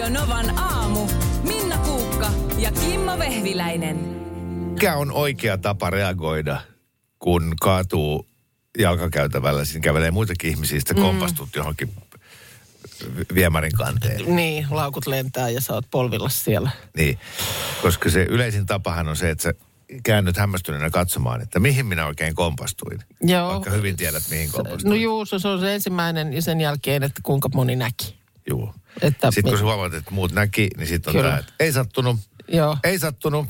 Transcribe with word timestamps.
Radio 0.00 0.20
Novan 0.20 0.58
aamu. 0.58 1.06
Minna 1.42 1.78
Kuukka 1.78 2.30
ja 2.58 2.72
Kimmo 2.72 3.18
Vehviläinen. 3.18 3.96
Mikä 4.72 4.96
on 4.96 5.12
oikea 5.12 5.58
tapa 5.58 5.90
reagoida, 5.90 6.60
kun 7.18 7.54
kaatuu 7.60 8.26
jalkakäytävällä, 8.78 9.64
siinä 9.64 9.82
kävelee 9.82 10.10
muitakin 10.10 10.50
ihmisiä, 10.50 10.78
sitten 10.78 10.96
kompastut 10.96 11.48
johonkin 11.56 11.90
viemärin 13.34 13.72
kanteen. 13.72 14.36
Niin, 14.36 14.66
laukut 14.70 15.06
lentää 15.06 15.48
ja 15.48 15.60
sä 15.60 15.74
oot 15.74 15.86
polvilla 15.90 16.28
siellä. 16.28 16.70
Niin, 16.96 17.18
koska 17.82 18.10
se 18.10 18.22
yleisin 18.22 18.66
tapahan 18.66 19.08
on 19.08 19.16
se, 19.16 19.30
että 19.30 19.42
sä 19.42 19.54
käännyt 20.02 20.36
hämmästyneenä 20.36 20.90
katsomaan, 20.90 21.40
että 21.42 21.60
mihin 21.60 21.86
minä 21.86 22.06
oikein 22.06 22.34
kompastuin. 22.34 22.98
Joo. 23.22 23.48
Vaikka 23.52 23.70
hyvin 23.70 23.96
tiedät, 23.96 24.22
mihin 24.30 24.46
No 24.46 24.52
kompastuin. 24.52 25.02
juu, 25.02 25.26
se 25.26 25.38
se 25.38 25.48
on 25.48 25.60
se 25.60 25.74
ensimmäinen 25.74 26.32
ja 26.32 26.42
sen 26.42 26.60
jälkeen, 26.60 27.02
että 27.02 27.20
kuinka 27.22 27.48
moni 27.54 27.76
näki. 27.76 28.19
Juu. 28.50 28.74
Että, 29.02 29.30
Sitten 29.30 29.50
kun 29.52 29.58
sä 29.58 29.64
huomaat, 29.64 29.94
että 29.94 30.10
muut 30.10 30.32
näki, 30.32 30.68
niin 30.76 30.86
sitten 30.86 31.10
on 31.10 31.16
Kyllä. 31.16 31.28
tämä, 31.28 31.38
että 31.40 31.52
ei 31.60 31.72
sattunut, 31.72 32.16
Joo. 32.48 32.76
ei 32.84 32.98
sattunut. 32.98 33.46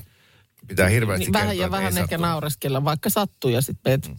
Pitää 0.69 0.89
hirveästi 0.89 1.25
Niin 1.25 1.33
vähän 1.33 1.49
kertoa, 1.49 1.63
ja 1.63 1.67
että 1.67 1.77
vähän 1.77 1.89
ehkä 1.89 2.01
sattunut. 2.01 2.21
naureskella, 2.29 2.85
vaikka 2.85 3.11
sattuu 3.11 3.51
ja 3.51 3.61
sitten 3.63 3.91
meet 3.93 4.11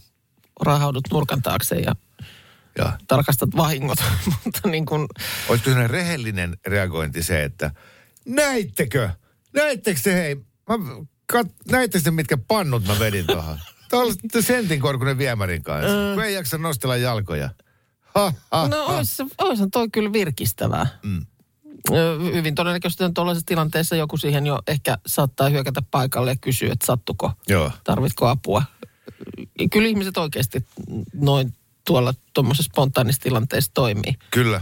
rahaudut 0.62 1.04
nurkan 1.12 1.42
taakse 1.42 1.76
ja 1.76 1.96
Joo. 2.78 2.92
tarkastat 3.08 3.50
vahingot. 3.58 4.00
Mutta 4.46 4.68
niin 4.70 4.86
kuin, 4.86 5.08
Olisiko 5.50 5.70
sellainen 5.70 5.90
rehellinen 5.90 6.58
reagointi 6.68 7.24
se, 7.24 7.44
että 7.44 7.72
näittekö? 8.26 9.10
Näittekö 9.54 10.00
se 10.00 10.14
hei? 10.14 10.36
Mä, 10.36 10.76
kat, 11.32 11.48
näittekö 11.72 12.04
se 12.04 12.12
mitkä 12.12 12.38
pannut 12.38 12.86
mä 12.88 13.00
vedin 13.00 13.28
tuohon? 13.28 13.60
Tuolla 13.90 14.14
sentin 14.40 14.80
korkunen 14.80 15.18
viemärin 15.18 15.64
kanssa. 15.64 15.94
Kun 16.14 16.24
ei 16.24 16.34
jaksa 16.34 16.58
nostella 16.58 16.98
jalkoja. 16.98 17.50
No 18.70 18.86
ois, 18.86 19.18
oishan 19.38 19.72
toi 19.72 19.90
kyllä 19.90 20.14
virkistävää. 20.14 20.88
Mm. 21.04 21.26
Hyvin 22.34 22.56
todennäköisesti 22.56 23.04
on 23.04 23.14
tuollaisessa 23.14 23.46
tilanteessa 23.46 23.96
joku 23.96 24.18
siihen 24.18 24.46
jo 24.46 24.60
ehkä 24.68 24.98
saattaa 25.08 25.50
hyökätä 25.50 25.82
paikalle 25.92 26.32
ja 26.32 26.36
kysyä, 26.42 26.70
että 26.74 26.86
sattuko, 26.86 27.32
Joo. 27.48 27.72
tarvitko 27.84 28.28
apua. 28.28 28.64
Kyllä 29.72 29.88
ihmiset 29.88 30.18
oikeasti 30.18 30.66
noin 31.14 31.54
tuolla 31.88 32.14
tuommoisessa 32.34 32.70
spontaanissa 32.72 33.22
tilanteessa 33.22 33.72
toimii. 33.74 34.16
Kyllä. 34.32 34.62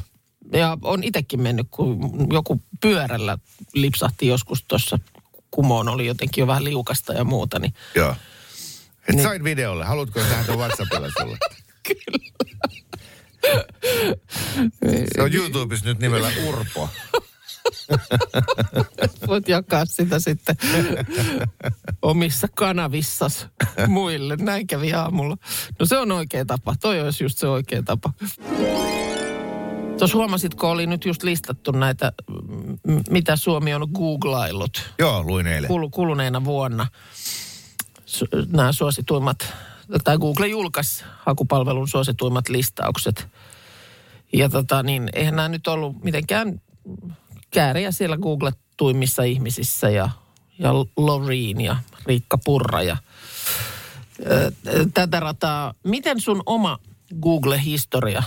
Ja 0.53 0.78
on 0.81 1.03
itsekin 1.03 1.41
mennyt, 1.41 1.67
kun 1.72 2.28
joku 2.34 2.61
pyörällä 2.81 3.38
lipsahti 3.73 4.28
joskus 4.28 4.63
tuossa 4.67 5.00
kumoon, 5.52 5.89
oli 5.89 6.06
jotenkin 6.06 6.41
jo 6.41 6.47
vähän 6.47 6.63
liukasta 6.63 7.13
ja 7.13 7.23
muuta, 7.23 7.59
niin 7.59 7.73
Joo. 7.95 8.11
Et 9.09 9.16
Niin. 9.16 9.23
sain 9.23 9.44
videolle. 9.44 9.86
Haluatko 9.86 10.19
tähän 10.19 10.45
tuon 10.45 10.58
WhatsAppilla 10.59 11.08
sulle? 11.19 11.38
Se 15.15 15.21
on 15.21 15.33
YouTubessa 15.33 15.85
nyt 15.85 15.99
nimellä 15.99 16.31
Urpo. 16.47 16.89
voit 19.27 19.49
jakaa 19.49 19.85
sitä 19.85 20.19
sitten 20.19 20.55
omissa 22.01 22.47
kanavissas 22.55 23.47
muille. 23.87 24.35
Näin 24.35 24.67
kävi 24.67 24.93
aamulla. 24.93 25.37
No 25.79 25.85
se 25.85 25.97
on 25.97 26.11
oikea 26.11 26.45
tapa. 26.45 26.75
Toi 26.81 27.01
olisi 27.01 27.23
just 27.23 27.37
se 27.37 27.47
oikea 27.47 27.83
tapa. 27.83 28.13
Tuossa 29.99 30.17
huomasitko, 30.17 30.69
oli 30.71 30.87
nyt 30.87 31.05
just 31.05 31.23
listattu 31.23 31.71
näitä, 31.71 32.11
mitä 33.09 33.35
Suomi 33.35 33.73
on 33.73 33.87
googlaillut 33.93 34.91
Joo, 34.99 35.23
luin 35.23 35.47
eilen. 35.47 35.69
kul- 35.71 35.89
kuluneena 35.91 36.43
vuonna. 36.45 36.87
Su- 38.05 38.45
nämä 38.51 38.71
suosituimmat, 38.71 39.53
tai 40.03 40.17
Google 40.17 40.47
julkaisi 40.47 41.03
hakupalvelun 41.19 41.87
suosituimmat 41.87 42.49
listaukset. 42.49 43.27
Ja 44.33 44.49
tota 44.49 44.83
niin, 44.83 45.09
eihän 45.13 45.35
nämä 45.35 45.49
nyt 45.49 45.67
ollut 45.67 46.03
mitenkään 46.03 46.61
kääriä 47.51 47.91
siellä 47.91 48.17
googletuimmissa 48.17 49.23
ihmisissä 49.23 49.89
ja, 49.89 50.09
ja 50.59 50.73
Loreen 50.97 51.61
ja 51.61 51.75
Riikka 52.05 52.37
Purra 52.37 52.81
ja 52.83 52.97
ö, 54.31 54.51
tätä 54.94 55.19
rataa. 55.19 55.73
Miten 55.83 56.22
sun 56.22 56.44
oma 56.45 56.79
Google-historia, 57.22 58.23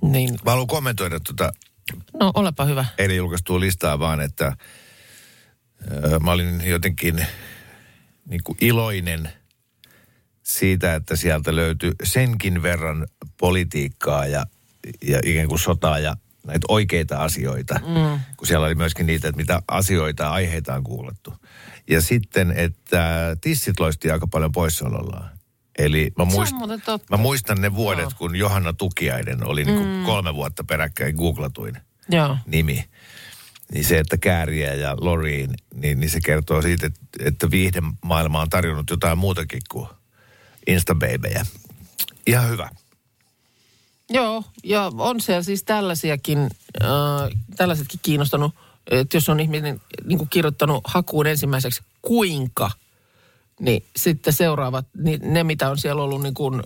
niin 0.00 0.38
Mä 0.44 0.50
haluan 0.50 0.66
kommentoida 0.66 1.20
tuota 1.20 1.52
no 2.20 2.30
olepa 2.34 2.64
hyvä. 2.64 2.84
eilen 2.98 3.16
julkaistua 3.16 3.60
listaa 3.60 3.98
vaan, 3.98 4.20
että 4.20 4.56
ö, 6.04 6.18
mä 6.18 6.30
olin 6.30 6.66
jotenkin 6.66 7.26
niin 8.28 8.40
kuin 8.44 8.58
iloinen 8.60 9.32
siitä, 10.48 10.94
että 10.94 11.16
sieltä 11.16 11.56
löytyi 11.56 11.92
senkin 12.02 12.62
verran 12.62 13.06
politiikkaa 13.40 14.26
ja, 14.26 14.46
ja 15.02 15.20
ikään 15.24 15.48
kuin 15.48 15.58
sotaa 15.58 15.98
ja 15.98 16.16
näitä 16.46 16.66
oikeita 16.68 17.18
asioita, 17.18 17.74
mm. 17.74 18.20
kun 18.36 18.46
siellä 18.46 18.66
oli 18.66 18.74
myöskin 18.74 19.06
niitä, 19.06 19.28
että 19.28 19.36
mitä 19.36 19.62
asioita 19.68 20.22
ja 20.22 20.30
aiheita 20.30 20.74
on 20.74 20.84
kuulettu. 20.84 21.34
Ja 21.90 22.00
sitten, 22.00 22.52
että 22.56 23.36
tissit 23.40 23.80
loisti 23.80 24.10
aika 24.10 24.26
paljon 24.26 24.52
poissaolollaan. 24.52 25.30
Eli 25.78 26.12
mä, 26.18 26.24
muist, 26.24 26.54
mä 27.10 27.16
muistan 27.16 27.60
ne 27.60 27.74
vuodet, 27.74 28.02
Joo. 28.02 28.12
kun 28.18 28.36
Johanna 28.36 28.72
Tukiainen 28.72 29.46
oli 29.46 29.64
niin 29.64 29.78
kuin 29.78 30.04
kolme 30.04 30.34
vuotta 30.34 30.64
peräkkäin 30.64 31.14
googlatuin 31.14 31.76
Joo. 32.10 32.36
nimi. 32.46 32.84
Niin 33.72 33.84
se, 33.84 33.98
että 33.98 34.16
Kääriä 34.16 34.74
ja 34.74 34.96
Loriin, 35.00 35.50
niin, 35.74 36.00
niin 36.00 36.10
se 36.10 36.20
kertoo 36.24 36.62
siitä, 36.62 36.86
että, 36.86 37.00
että 37.24 37.50
viihdemaailma 37.50 38.40
on 38.40 38.50
tarjonnut 38.50 38.90
jotain 38.90 39.18
muutakin 39.18 39.60
kuin 39.70 39.88
Instababejä. 40.68 41.46
Ihan 42.26 42.48
hyvä. 42.48 42.70
Joo, 44.10 44.44
ja 44.64 44.92
on 44.98 45.20
siellä 45.20 45.42
siis 45.42 45.64
tällaisiakin, 45.64 46.38
äh, 46.82 46.88
tällaisetkin 47.56 48.00
kiinnostanut, 48.02 48.54
että 48.90 49.16
jos 49.16 49.28
on 49.28 49.40
ihminen 49.40 49.80
niin 50.04 50.18
kuin 50.18 50.28
kirjoittanut 50.30 50.80
hakuun 50.84 51.26
ensimmäiseksi 51.26 51.82
kuinka, 52.02 52.70
niin 53.60 53.84
sitten 53.96 54.32
seuraavat, 54.32 54.86
niin 54.96 55.20
ne 55.34 55.44
mitä 55.44 55.70
on 55.70 55.78
siellä 55.78 56.02
ollut 56.02 56.22
niin 56.22 56.34
kuin 56.34 56.62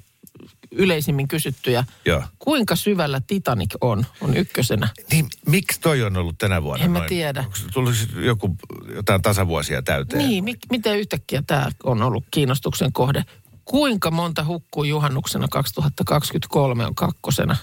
yleisimmin 0.71 1.29
kysyttyjä. 1.29 1.85
Joo. 2.05 2.23
Kuinka 2.39 2.77
syvällä 2.77 3.21
Titanic 3.27 3.75
on, 3.81 4.07
on 4.21 4.37
ykkösenä. 4.37 4.89
Niin 5.11 5.27
miksi 5.47 5.81
toi 5.81 6.03
on 6.03 6.17
ollut 6.17 6.39
tänä 6.39 6.63
vuonna 6.63 6.85
En 6.85 6.91
mä 6.91 6.99
noin? 6.99 7.09
tiedä. 7.09 7.41
Onko 7.41 7.57
se 7.57 7.65
tullut 7.73 7.95
joku, 8.17 8.57
jotain 8.95 9.23
tasavuosia 9.23 9.83
täyteen? 9.83 10.29
Niin, 10.29 10.45
mi- 10.45 10.59
miten 10.71 10.99
yhtäkkiä 10.99 11.43
tämä 11.47 11.69
on 11.85 12.03
ollut 12.03 12.25
kiinnostuksen 12.31 12.93
kohde? 12.93 13.25
Kuinka 13.65 14.11
monta 14.11 14.45
hukkuu 14.45 14.85
juhannuksena 14.85 15.49
2023 15.51 16.87
on 16.87 16.95
kakkosena? 16.95 17.57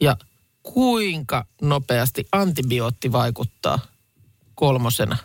Ja 0.00 0.16
kuinka 0.62 1.46
nopeasti 1.62 2.24
antibiootti 2.32 3.12
vaikuttaa 3.12 3.78
kolmosena? 4.54 5.16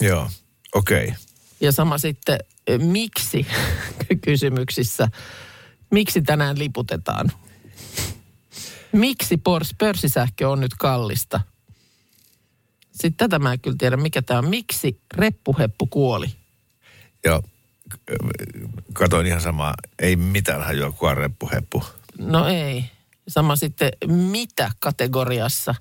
Joo, 0.00 0.30
okei. 0.74 1.04
Okay. 1.04 1.16
Ja 1.60 1.72
sama 1.72 1.98
sitten, 1.98 2.38
eh, 2.66 2.78
miksi 2.78 3.46
kysymyksissä, 4.24 5.08
miksi 5.90 6.22
tänään 6.22 6.58
liputetaan? 6.58 7.32
Miksi 8.92 9.40
pörssisähkö 9.78 10.48
on 10.48 10.60
nyt 10.60 10.74
kallista? 10.74 11.40
Sitten 12.92 13.16
tätä 13.16 13.38
mä 13.38 13.52
en 13.52 13.60
kyllä 13.60 13.76
tiedä, 13.78 13.96
mikä 13.96 14.22
tämä 14.22 14.38
on. 14.38 14.48
Miksi 14.48 15.00
reppuheppu 15.14 15.86
kuoli? 15.86 16.26
Joo, 17.24 17.42
katoin 18.92 19.26
ihan 19.26 19.40
samaa. 19.40 19.74
Ei 19.98 20.16
mitään 20.16 20.62
hajua 20.62 20.92
kuin 20.92 21.16
reppuheppu. 21.16 21.84
No 22.18 22.48
ei. 22.48 22.84
Sama 23.28 23.56
sitten 23.56 23.92
mitä 24.06 24.70
kategoriassa, 24.80 25.74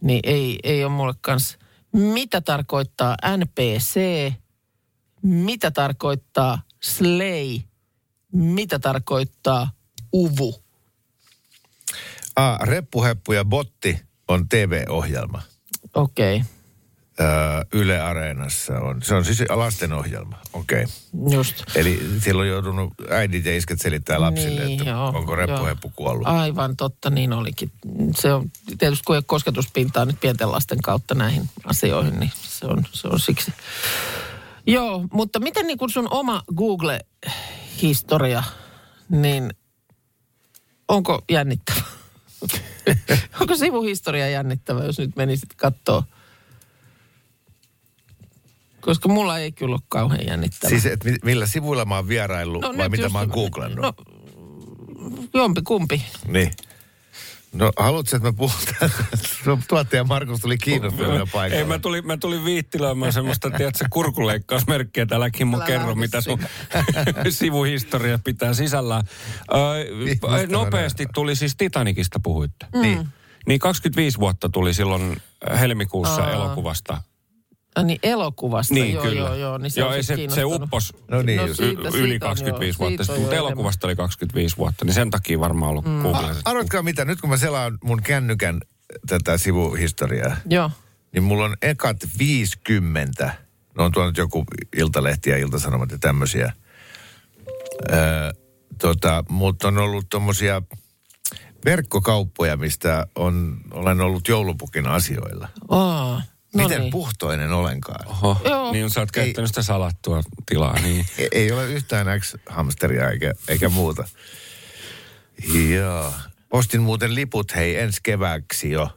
niin 0.00 0.20
ei, 0.22 0.58
ei 0.62 0.84
ole 0.84 0.92
mulle 0.92 1.14
kans. 1.20 1.58
Mitä 1.92 2.40
tarkoittaa 2.40 3.16
NPC? 3.36 4.00
Mitä 5.22 5.70
tarkoittaa 5.70 6.62
slay? 6.80 7.60
Mitä 8.32 8.78
tarkoittaa 8.78 9.70
uvu? 10.12 10.62
Ah, 12.36 12.60
reppuheppu 12.60 13.32
ja 13.32 13.44
botti 13.44 14.00
on 14.28 14.48
TV-ohjelma. 14.48 15.42
Okei, 15.94 16.36
okay. 16.36 16.48
Yle 17.72 18.00
Areenassa 18.00 18.80
on. 18.80 19.02
Se 19.02 19.14
on 19.14 19.24
siis 19.24 19.42
lastenohjelma. 19.48 20.38
Okei. 20.52 20.82
Okay. 20.82 21.32
just. 21.32 21.62
Eli 21.74 22.00
silloin 22.18 22.48
on 22.48 22.52
joutunut 22.52 22.92
äidit 23.10 23.44
ja 23.44 23.56
isket 23.56 23.80
selittää 23.80 24.20
lapsille, 24.20 24.64
Niin, 24.64 24.80
että 24.80 24.90
joo, 24.90 25.08
onko 25.08 25.36
reppuheppu 25.36 25.92
kuollut. 25.96 26.26
Aivan 26.26 26.76
totta, 26.76 27.10
niin 27.10 27.32
olikin. 27.32 27.72
Se 28.16 28.32
on 28.32 28.50
tietysti 28.78 29.04
kun 29.06 29.14
ei 29.14 29.18
ole 29.18 29.24
kosketuspintaa 29.26 30.04
nyt 30.04 30.20
pienten 30.20 30.52
lasten 30.52 30.82
kautta 30.82 31.14
näihin 31.14 31.50
asioihin, 31.64 32.20
niin 32.20 32.32
se 32.34 32.66
on, 32.66 32.84
se 32.92 33.08
on 33.08 33.20
siksi. 33.20 33.52
Joo, 34.66 35.04
mutta 35.12 35.40
miten 35.40 35.66
niin 35.66 35.78
kuin 35.78 35.90
sun 35.90 36.08
oma 36.10 36.42
Google-historia, 36.56 38.42
niin 39.08 39.54
onko 40.88 41.22
jännittävä? 41.30 41.80
onko 43.40 43.56
sivuhistoria 43.56 44.28
jännittävä, 44.28 44.84
jos 44.84 44.98
nyt 44.98 45.16
menisit 45.16 45.54
katsoa? 45.56 46.02
Koska 48.80 49.08
mulla 49.08 49.38
ei 49.38 49.52
kyllä 49.52 49.74
ole 49.74 49.80
kauhean 49.88 50.26
jännittävä. 50.26 50.68
Siis, 50.68 50.86
että 50.86 51.10
mi- 51.10 51.16
millä 51.24 51.46
sivuilla 51.46 51.84
mä 51.84 51.96
oon 51.96 52.08
vieraillut 52.08 52.62
no, 52.62 52.74
vai 52.76 52.88
mitä 52.88 53.08
mä 53.08 53.18
oon 53.18 53.28
googlannut? 53.28 53.78
No, 53.80 53.92
jompi 55.34 55.62
kumpi. 55.62 56.02
Niin. 56.26 56.50
No 57.52 57.72
haluatko, 57.76 58.16
että 58.16 58.28
me 58.28 58.36
puhutaan? 58.36 58.90
Sun 59.44 59.62
tuottaja 59.68 60.04
Markus 60.04 60.40
tuli 60.40 60.58
kiinnostuneena 60.58 61.26
paikalle. 61.32 61.62
Ei, 61.62 61.68
mä 61.68 61.78
tulin, 61.78 62.06
mä 62.06 62.16
tulin 62.16 62.44
viittilöimään 62.44 63.12
semmoista, 63.12 63.50
tiedätkö, 63.50 63.84
kurkuleikkausmerkkiä, 63.90 65.06
äläkin 65.10 65.46
mun 65.46 65.58
Älä 65.58 65.66
kerro, 65.66 65.94
mitä 65.94 66.20
sun 66.20 66.38
sivuhistoria 67.30 68.18
pitää 68.24 68.54
sisällään. 68.54 69.04
Niin, 70.04 70.18
musta 70.22 70.46
nopeasti 70.46 71.06
tuli 71.14 71.36
siis 71.36 71.56
Titanicista 71.56 72.20
puhuitte. 72.22 72.66
Niin. 72.80 73.08
Niin 73.46 73.60
25 73.60 74.18
vuotta 74.18 74.48
tuli 74.48 74.74
silloin 74.74 75.16
helmikuussa 75.60 76.22
Aa. 76.22 76.32
elokuvasta. 76.32 77.02
Ah, 77.74 77.84
niin 77.84 77.98
elokuvasta, 78.02 78.74
Niin, 78.74 78.94
joo, 78.94 79.02
kyllä. 79.04 79.20
joo, 79.20 79.34
joo. 79.34 79.58
Niin 79.58 79.70
se 79.70 79.80
joo 79.80 79.88
on 79.88 79.94
ei 79.94 80.02
se, 80.02 80.16
se 80.34 80.44
uppos 80.44 80.94
No 81.10 81.22
niin, 81.22 81.36
No 81.36 81.46
siitä- 81.46 81.56
siitä 81.90 81.98
yli 81.98 82.14
on 82.14 82.20
25 82.20 82.76
joo, 82.82 82.88
vuotta. 82.88 83.04
siitä 83.04 83.12
on 83.14 83.20
Mutta 83.20 83.36
elokuvasta 83.36 83.86
oli 83.86 83.96
25 83.96 84.56
vuotta, 84.56 84.84
niin 84.84 84.94
sen 84.94 85.10
takia 85.10 85.40
varmaan 85.40 85.70
ollut 85.70 85.84
mm. 85.84 86.02
Googlessa. 86.02 86.42
Arvatkaa 86.44 86.82
mitä, 86.82 87.04
nyt 87.04 87.20
kun 87.20 87.30
mä 87.30 87.36
selaan 87.36 87.78
mun 87.84 88.02
kännykän 88.02 88.60
tätä 89.06 89.38
sivuhistoriaa, 89.38 90.36
Joo. 90.50 90.70
niin 91.12 91.22
mulla 91.22 91.44
on 91.44 91.56
ekat 91.62 91.96
50. 92.18 93.32
Ne 93.78 93.84
on 93.84 93.92
tuonut 93.92 94.16
joku 94.16 94.44
Iltalehti 94.76 95.30
ja 95.30 95.36
Iltasanomat 95.38 95.90
ja 95.90 95.98
tämmöisiä. 95.98 96.52
Öö, 97.92 98.32
tota, 98.78 99.24
mutta 99.28 99.68
on 99.68 99.78
ollut 99.78 100.06
tommosia 100.10 100.62
verkkokauppoja, 101.64 102.56
mistä 102.56 103.06
on, 103.14 103.56
olen 103.70 104.00
ollut 104.00 104.28
joulupukin 104.28 104.86
asioilla. 104.86 105.48
Aa, 106.54 106.62
no 106.62 106.62
Miten 106.68 106.80
niin. 106.80 106.90
puhtoinen 106.90 107.52
olenkaan? 107.52 108.08
Oho, 108.08 108.40
Joo. 108.44 108.72
niin 108.72 108.90
sä 108.90 109.00
oot 109.00 109.10
käyttänyt 109.12 109.48
sitä 109.48 109.62
salattua 109.62 110.22
tilaa, 110.46 110.80
niin. 110.82 111.06
Ei, 111.18 111.28
ei 111.32 111.52
ole 111.52 111.66
yhtään 111.66 112.20
X-hamsteria 112.20 113.10
eikä, 113.10 113.32
eikä 113.48 113.68
muuta. 113.68 114.08
Joo. 115.74 116.12
Ostin 116.50 116.82
muuten 116.82 117.14
liput 117.14 117.54
hei 117.56 117.76
ensi 117.76 118.00
kevääksi 118.02 118.70
jo. 118.70 118.88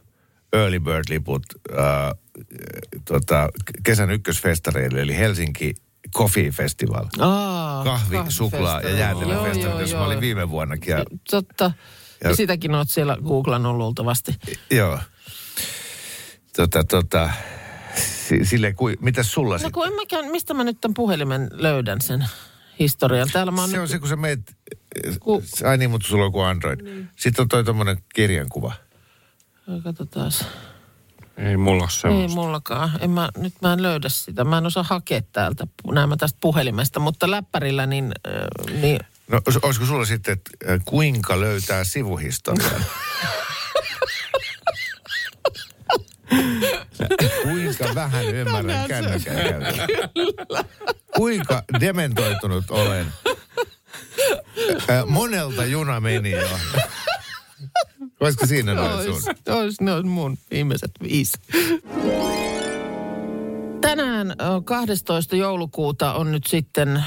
Early 0.52 0.78
Bird-liput 0.80 1.42
äh, 1.78 2.12
tota, 3.04 3.48
kesän 3.82 4.10
ykkösfestareille, 4.10 5.00
eli 5.02 5.16
Helsinki 5.16 5.74
Coffee 6.16 6.50
Festival. 6.50 7.06
Aa, 7.18 7.84
Kahvi, 7.84 8.16
suklaa 8.28 8.80
ja 8.80 8.90
jäätelöfestarit, 8.98 9.62
joo, 9.62 9.80
jossa 9.80 9.96
mä 9.96 10.04
olin 10.04 10.20
viime 10.20 10.50
vuonnakin. 10.50 10.90
Ja, 10.90 11.04
Totta. 11.30 11.72
Ja, 12.24 12.30
Ja- 12.30 12.36
sitäkin 12.36 12.74
oot 12.74 12.90
siellä 12.90 13.16
googlannut 13.24 13.76
luultavasti. 13.76 14.34
joo. 14.70 14.98
Tota, 16.56 16.84
tota, 16.84 17.30
si- 18.28 18.44
sille, 18.44 18.72
kui, 18.72 18.96
mitäs 19.00 19.32
sulla 19.32 19.54
No 19.54 19.58
sitten? 19.58 19.72
kun 19.72 19.86
en 19.86 19.92
mäkään, 19.94 20.30
mistä 20.30 20.54
mä 20.54 20.64
nyt 20.64 20.80
tämän 20.80 20.94
puhelimen 20.94 21.48
löydän 21.52 22.00
sen 22.00 22.26
historian? 22.78 23.28
Täällä 23.32 23.52
mä 23.52 23.60
oon 23.60 23.70
Se 23.70 23.76
on 23.76 23.82
nyt, 23.82 23.90
se, 23.90 23.98
kun 23.98 24.08
sä 24.08 24.16
meet... 24.16 24.56
Ku- 25.20 25.42
Ai 25.68 25.78
niin, 25.78 25.90
mutta 25.90 26.08
sulla 26.08 26.24
on 26.24 26.32
kuin 26.32 26.46
Android. 26.46 26.80
Sitten 27.16 27.42
on 27.42 27.48
toi 27.48 27.64
tommonen 27.64 27.96
kirjankuva. 28.14 28.72
Katsotaan. 29.84 30.32
Ei 31.36 31.56
mulla 31.56 31.82
ole 31.82 31.88
Ei 31.90 32.00
semmoista. 32.00 32.34
mullakaan. 32.34 32.90
En 33.00 33.10
mä, 33.10 33.28
nyt 33.36 33.54
mä 33.62 33.72
en 33.72 33.82
löydä 33.82 34.08
sitä. 34.08 34.44
Mä 34.44 34.58
en 34.58 34.66
osaa 34.66 34.82
hakea 34.82 35.20
täältä, 35.32 35.66
näen 35.92 36.08
mä 36.08 36.16
tästä 36.16 36.38
puhelimesta. 36.40 37.00
Mutta 37.00 37.30
läppärillä 37.30 37.86
niin, 37.86 38.12
äh, 38.28 38.80
niin 38.82 39.00
No 39.28 39.40
olisiko 39.62 39.86
sulla 39.86 40.04
sitten, 40.04 40.32
että 40.32 40.50
äh, 40.72 40.80
kuinka 40.84 41.40
löytää 41.40 41.84
sivuhistorian? 41.84 42.84
kuinka 47.42 47.94
vähän 47.94 48.24
ymmärrän 48.24 48.88
kännykän 48.88 49.36
käyttöä? 49.36 49.86
Kuinka 51.16 51.62
dementoitunut 51.80 52.64
olen? 52.70 53.06
Äh, 54.90 55.06
monelta 55.06 55.64
juna 55.64 56.00
meni 56.00 56.30
jo. 56.30 56.48
Olisiko 58.20 58.46
siinä 58.46 58.74
noin 58.74 59.04
sun? 59.04 59.34
ois, 59.54 59.80
ne 59.80 59.92
on 59.92 60.08
mun 60.08 60.38
viimeiset 60.50 60.90
viisi. 61.02 61.32
Tänään 63.80 64.30
ö, 64.30 64.34
12. 64.64 65.36
joulukuuta 65.36 66.12
on 66.12 66.32
nyt 66.32 66.46
sitten 66.46 67.04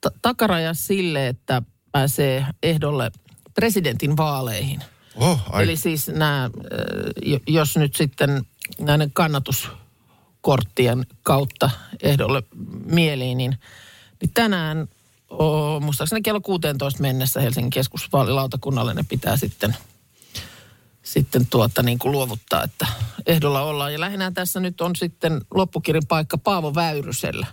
ta- 0.00 0.10
takaraja 0.22 0.74
sille, 0.74 1.28
että 1.28 1.62
pääsee 1.92 2.46
ehdolle 2.62 3.10
presidentin 3.54 4.16
vaaleihin. 4.16 4.80
Oh, 5.18 5.40
ai, 5.50 5.64
Eli 5.64 5.76
siis 5.76 6.08
nämä, 6.08 6.50
jos 7.46 7.76
nyt 7.76 7.96
sitten 7.96 8.42
näiden 8.78 9.10
kannatuskorttien 9.12 11.06
kautta 11.22 11.70
ehdolle 12.02 12.42
mieliin, 12.84 13.38
niin, 13.38 13.58
niin 14.20 14.30
tänään 14.34 14.88
o, 15.30 15.80
muistaakseni 15.80 16.22
kello 16.22 16.40
16 16.40 17.02
mennessä 17.02 17.40
Helsingin 17.40 17.70
keskusvaalilautakunnalle 17.70 18.94
ne 18.94 19.04
pitää 19.08 19.36
sitten, 19.36 19.76
sitten 21.02 21.46
tuota 21.46 21.82
niin 21.82 21.98
kuin 21.98 22.12
luovuttaa, 22.12 22.64
että 22.64 22.86
ehdolla 23.26 23.62
ollaan. 23.62 23.92
Ja 23.92 24.00
lähinnä 24.00 24.30
tässä 24.30 24.60
nyt 24.60 24.80
on 24.80 24.96
sitten 24.96 25.40
loppukirin 25.54 26.06
paikka 26.08 26.38
Paavo 26.38 26.74
Väyrysellä. 26.74 27.46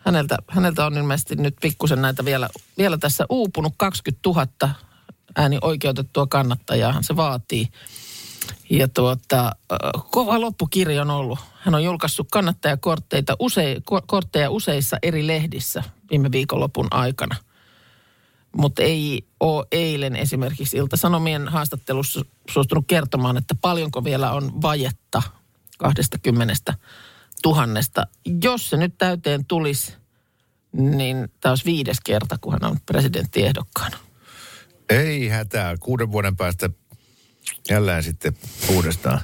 Häneltä, 0.00 0.38
häneltä 0.48 0.86
on 0.86 0.96
ilmeisesti 0.96 1.36
nyt 1.36 1.56
pikkusen 1.60 2.02
näitä 2.02 2.24
vielä, 2.24 2.48
vielä 2.78 2.98
tässä 2.98 3.26
uupunut 3.28 3.74
20 3.76 4.28
000 4.28 4.74
ääni 5.36 5.58
oikeutettua 5.62 6.26
kannattajaa 6.26 7.02
se 7.02 7.16
vaatii. 7.16 7.68
Ja 8.70 8.88
tuota, 8.88 9.52
kova 10.10 10.40
loppukirja 10.40 11.02
on 11.02 11.10
ollut. 11.10 11.38
Hän 11.60 11.74
on 11.74 11.84
julkaissut 11.84 12.28
kannattajakortteita 12.30 13.36
use, 13.40 13.76
ko- 13.90 14.04
kortteja 14.06 14.50
useissa 14.50 14.96
eri 15.02 15.26
lehdissä 15.26 15.82
viime 16.10 16.32
viikonlopun 16.32 16.88
aikana. 16.90 17.36
Mutta 18.56 18.82
ei 18.82 19.26
ole 19.40 19.66
eilen 19.72 20.16
esimerkiksi 20.16 20.76
Ilta-Sanomien 20.76 21.48
haastattelussa 21.48 22.24
suostunut 22.50 22.84
kertomaan, 22.86 23.36
että 23.36 23.54
paljonko 23.54 24.04
vielä 24.04 24.32
on 24.32 24.62
vajetta 24.62 25.22
20 25.78 26.74
tuhannesta. 27.42 28.06
Jos 28.42 28.70
se 28.70 28.76
nyt 28.76 28.94
täyteen 28.98 29.44
tulisi, 29.44 29.94
niin 30.72 31.28
tämä 31.40 31.50
olisi 31.50 31.64
viides 31.64 32.00
kerta, 32.04 32.38
kun 32.40 32.52
hän 32.52 32.64
on 32.64 32.78
presidenttiehdokkaana. 32.86 33.96
Ei 34.88 35.28
hätää. 35.28 35.76
Kuuden 35.80 36.12
vuoden 36.12 36.36
päästä 36.36 36.70
jälleen 37.70 38.02
sitten 38.02 38.36
uudestaan. 38.68 39.20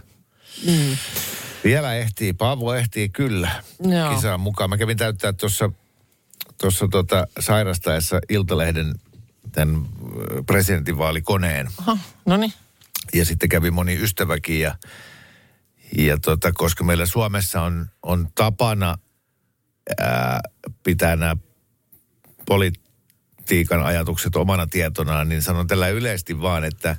Mm. 0.66 0.96
Vielä 1.64 1.94
ehtii, 1.94 2.32
Paavo 2.32 2.74
ehtii 2.74 3.08
kyllä 3.08 3.62
Joo. 3.80 4.14
kisaan 4.14 4.40
mukaan. 4.40 4.70
Mä 4.70 4.76
kävin 4.76 4.96
täyttää 4.96 5.32
tuossa 5.32 5.70
tuossa 6.60 6.88
tota 6.88 7.26
sairastaessa 7.40 8.20
Iltalehden 8.28 8.94
tämän 9.52 9.86
presidentinvaalikoneen. 10.46 11.68
Aha, 11.78 11.98
no 12.26 12.36
niin. 12.36 12.52
Ja 13.14 13.24
sitten 13.24 13.48
kävi 13.48 13.70
moni 13.70 14.02
ystäväkin 14.02 14.60
ja, 14.60 14.74
ja 15.98 16.18
tota, 16.18 16.52
koska 16.52 16.84
meillä 16.84 17.06
Suomessa 17.06 17.62
on, 17.62 17.86
on 18.02 18.28
tapana 18.34 18.98
ää, 20.00 20.40
pitää 20.82 21.16
nämä 21.16 21.36
politiikan 23.50 23.82
ajatukset 23.82 24.36
omana 24.36 24.66
tietonaan, 24.66 25.28
niin 25.28 25.42
sanon 25.42 25.66
tällä 25.66 25.88
yleisesti 25.88 26.40
vaan, 26.40 26.64
että, 26.64 26.96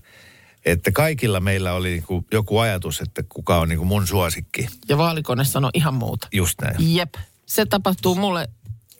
että 0.65 0.91
kaikilla 0.91 1.39
meillä 1.39 1.73
oli 1.73 1.89
niinku 1.89 2.25
joku 2.31 2.59
ajatus, 2.59 3.01
että 3.01 3.23
kuka 3.29 3.57
on 3.57 3.69
niinku 3.69 3.85
mun 3.85 4.07
suosikki. 4.07 4.67
Ja 4.89 4.97
vaalikone 4.97 5.45
sanoi 5.45 5.71
ihan 5.73 5.93
muuta. 5.93 6.27
Just 6.31 6.61
näin. 6.61 6.95
Jep. 6.95 7.13
Se 7.45 7.65
tapahtuu 7.65 8.15
mulle 8.15 8.49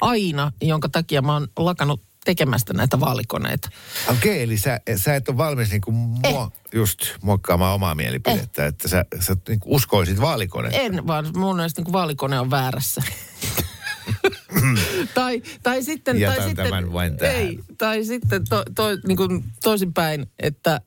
aina, 0.02 0.52
jonka 0.62 0.90
takia 0.90 1.22
mä 1.22 1.34
oon 1.34 1.48
lakannut 1.58 2.02
tekemästä 2.26 2.74
näitä 2.74 3.00
vaalikoneita. 3.00 3.70
Okei, 4.08 4.44
eli 4.44 4.58
sä, 4.58 4.80
sä 4.96 5.16
et 5.16 5.30
ole 5.30 5.38
valmis 5.38 5.70
niinku 5.70 5.92
muo, 5.92 6.52
just 6.74 7.00
muokkaamaan 7.22 7.76
omaa 7.76 7.96
mielipidettä, 7.96 8.66
että 8.66 8.88
sä, 8.88 9.06
sä 9.20 9.36
niinku 9.48 9.76
uskoisit 9.76 10.22
vaalikonetta. 10.22 10.78
En, 10.78 11.08
vaan 11.08 11.26
mun 11.36 11.56
mielestä 11.56 11.82
niin 11.82 11.94
vaalikone 11.94 12.40
on 12.40 12.52
väärässä. 12.52 13.02
tai, 15.14 15.42
tai 15.64 15.84
sitten... 15.84 16.20
Jätän 16.20 16.38
tai 16.38 16.48
sitten, 16.48 16.66
tämän 16.66 16.94
vain 16.94 17.18
tähän. 17.18 17.36
Ei, 17.36 17.60
tai 17.78 18.06
sitten 18.06 18.44
to, 18.50 18.64
to, 18.76 18.84
niin 19.08 19.18
kuin 19.18 19.44
toisinpäin, 19.64 20.28
että 20.40 20.82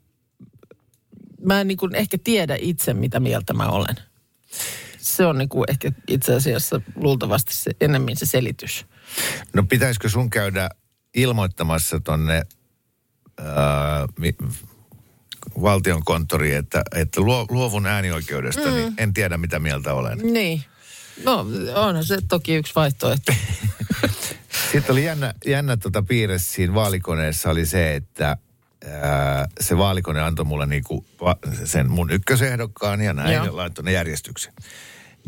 mä 1.44 1.60
en 1.60 1.68
niin 1.68 1.78
kuin 1.78 1.94
ehkä 1.94 2.18
tiedä 2.24 2.56
itse, 2.60 2.94
mitä 2.94 3.20
mieltä 3.20 3.54
mä 3.54 3.66
olen. 3.66 3.96
Se 4.98 5.26
on 5.26 5.38
niin 5.38 5.48
kuin 5.48 5.64
ehkä 5.68 5.92
itse 6.08 6.34
asiassa 6.34 6.80
luultavasti 6.96 7.54
se, 7.54 7.70
enemmän 7.80 8.16
se 8.16 8.26
selitys. 8.26 8.86
No 9.52 9.62
pitäisikö 9.62 10.08
sun 10.08 10.30
käydä 10.30 10.70
ilmoittamassa 11.14 12.00
tonne 12.00 12.42
ää, 13.38 14.06
mi, 14.18 14.34
valtion 15.62 16.04
konttoriin, 16.04 16.56
että, 16.56 16.82
että 16.94 17.20
luo, 17.20 17.46
luovun 17.50 17.86
äänioikeudesta, 17.86 18.68
mm. 18.68 18.74
niin 18.74 18.94
en 18.98 19.14
tiedä 19.14 19.36
mitä 19.36 19.58
mieltä 19.58 19.94
olen. 19.94 20.18
Niin. 20.18 20.64
No 21.22 21.46
onhan 21.74 22.04
se 22.04 22.18
toki 22.28 22.54
yksi 22.54 22.74
vaihtoehto. 22.74 23.32
Sitten 24.72 24.92
oli 24.92 25.04
jännä, 25.04 25.34
jännä 25.46 25.76
tota 25.76 26.02
piirre 26.02 26.38
siinä 26.38 26.74
vaalikoneessa 26.74 27.50
oli 27.50 27.66
se, 27.66 27.94
että 27.94 28.36
ää, 28.90 29.48
se 29.60 29.78
vaalikone 29.78 30.20
antoi 30.20 30.44
mulle 30.44 30.66
niinku 30.66 31.06
va, 31.20 31.36
sen 31.64 31.90
mun 31.90 32.10
ykkösehdokkaan 32.10 33.00
ja 33.00 33.12
näin 33.12 33.34
Joo. 33.34 33.44
ja 33.44 33.56
laittoi 33.56 33.84
ne 33.84 33.92
järjestyksen. 33.92 34.52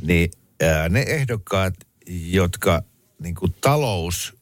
Niin 0.03 0.31
ää, 0.63 0.89
ne 0.89 1.05
ehdokkaat, 1.09 1.75
jotka 2.09 2.83
niinku 3.19 3.49
talous 3.49 4.37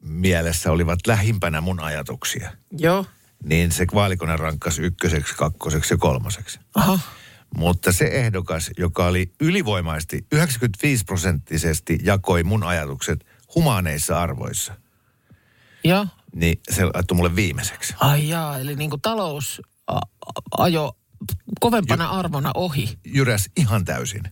mielessä 0.00 0.72
olivat 0.72 0.98
lähimpänä 1.06 1.60
mun 1.60 1.80
ajatuksia, 1.80 2.50
Joo. 2.78 3.06
niin 3.44 3.72
se 3.72 3.86
vaalikone 3.94 4.36
rankkasi 4.36 4.82
ykköseksi, 4.82 5.34
kakkoseksi 5.34 5.94
ja 5.94 5.98
kolmoseksi. 5.98 6.60
Aha. 6.74 6.98
Mutta 7.56 7.92
se 7.92 8.04
ehdokas, 8.04 8.70
joka 8.78 9.06
oli 9.06 9.32
ylivoimaisesti 9.40 10.26
95 10.32 11.04
prosenttisesti 11.04 11.98
jakoi 12.02 12.42
mun 12.42 12.64
ajatukset 12.64 13.26
humaaneissa 13.54 14.20
arvoissa, 14.22 14.72
Ja, 15.84 16.06
niin 16.34 16.60
se 16.70 16.84
laittoi 16.84 17.16
mulle 17.16 17.36
viimeiseksi. 17.36 17.94
ai 18.00 18.28
jaa, 18.28 18.58
eli 18.58 18.76
niin 18.76 18.90
kuin 18.90 19.02
talous 19.02 19.62
a- 19.86 20.00
ajo 20.58 20.96
kovempana 21.60 22.08
arvona 22.08 22.50
ohi. 22.54 22.98
Jyräs 23.04 23.50
ihan 23.56 23.84
täysin. 23.84 24.22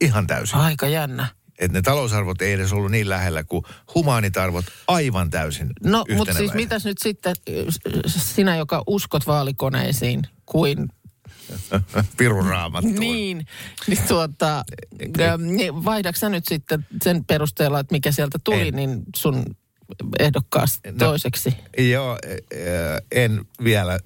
Ihan 0.00 0.26
täysin. 0.26 0.56
Aika 0.58 0.88
jännä. 0.88 1.26
Että 1.58 1.78
ne 1.78 1.82
talousarvot 1.82 2.42
ei 2.42 2.52
edes 2.52 2.72
ollut 2.72 2.90
niin 2.90 3.08
lähellä 3.08 3.44
kuin 3.44 3.64
humaanit 3.94 4.36
arvot 4.36 4.64
aivan 4.88 5.30
täysin 5.30 5.70
No, 5.84 6.04
mutta 6.16 6.34
siis 6.34 6.54
mitäs 6.54 6.84
nyt 6.84 6.98
sitten 6.98 7.34
sinä, 8.06 8.56
joka 8.56 8.82
uskot 8.86 9.26
vaalikoneisiin 9.26 10.22
kuin 10.46 10.88
Pirun 12.16 12.46
raamattuun. 12.46 12.94
niin, 12.94 13.46
niin 13.86 13.98
tuota, 14.08 14.64
ähm, 15.20 15.42
niin 15.42 15.84
vaihdatko 15.84 16.18
sä 16.18 16.28
nyt 16.28 16.44
sitten 16.48 16.86
sen 17.02 17.24
perusteella, 17.24 17.80
että 17.80 17.92
mikä 17.94 18.12
sieltä 18.12 18.38
tuli, 18.44 18.68
En. 18.68 18.74
niin 18.76 19.02
sun 19.16 19.44
ehdokkaas 20.18 20.80
No. 20.86 20.92
toiseksi? 20.98 21.56
Joo, 21.90 22.10
äh, 22.12 22.38
en 23.12 23.44
vielä, 23.64 23.98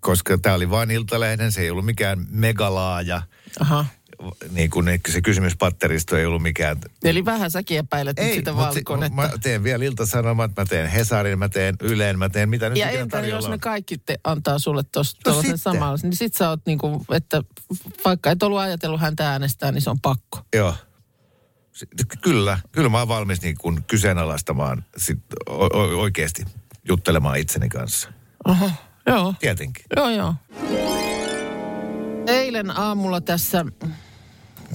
koska 0.00 0.38
tämä 0.38 0.54
oli 0.54 0.70
vain 0.70 0.90
Iltalehden, 0.90 1.52
se 1.52 1.60
ei 1.60 1.70
ollut 1.70 1.84
mikään 1.84 2.26
megalaaja. 2.30 3.22
Aha. 3.60 3.84
Niin 4.50 4.70
kuin 4.70 4.86
se 5.08 5.20
kysymyspatteristo 5.22 6.16
ei 6.16 6.26
ollut 6.26 6.42
mikään 6.42 6.76
Eli 7.04 7.24
vähän 7.24 7.50
säkin 7.50 7.78
epäilet 7.78 8.16
nyt 8.18 8.32
sitä 8.34 8.50
se- 8.50 8.56
vaalikonetta. 8.56 9.14
mä 9.16 9.30
teen 9.42 9.62
vielä 9.64 9.84
Ilta-Sanomat, 9.84 10.50
mä 10.56 10.64
teen 10.64 10.90
Hesarin, 10.90 11.38
mä 11.38 11.48
teen 11.48 11.76
Ylen, 11.82 12.18
mä 12.18 12.28
teen 12.28 12.48
mitä 12.48 12.68
nyt 12.68 12.78
ja 12.78 12.90
entä 12.90 13.20
jos 13.20 13.48
ne 13.48 13.58
kaikki 13.58 13.98
te 13.98 14.18
antaa 14.24 14.58
sulle 14.58 14.82
tuossa 14.82 15.16
No 15.26 15.42
samalla, 15.56 15.98
niin 16.02 16.16
sit 16.16 16.34
sä 16.34 16.48
oot 16.48 16.60
niinku, 16.66 17.04
että 17.12 17.42
vaikka 18.04 18.30
et 18.30 18.42
ollut 18.42 18.58
ajatellut 18.58 19.00
häntä 19.00 19.30
äänestää, 19.30 19.72
niin 19.72 19.82
se 19.82 19.90
on 19.90 20.00
pakko. 20.00 20.40
Joo. 20.54 20.74
Kyllä, 22.22 22.58
kyllä 22.72 22.88
mä 22.88 22.98
oon 22.98 23.08
valmis 23.08 23.42
niin 23.42 23.56
kuin 23.58 23.84
kyseenalaistamaan 23.84 24.84
sit 24.96 25.18
o- 25.50 26.00
oikeasti 26.00 26.44
juttelemaan 26.88 27.38
itseni 27.38 27.68
kanssa. 27.68 28.12
Oho, 28.48 28.70
joo. 29.06 29.34
Tietenkin. 29.40 29.84
Joo, 29.96 30.10
joo. 30.10 30.34
Eilen 32.26 32.78
aamulla 32.78 33.20
tässä 33.20 33.64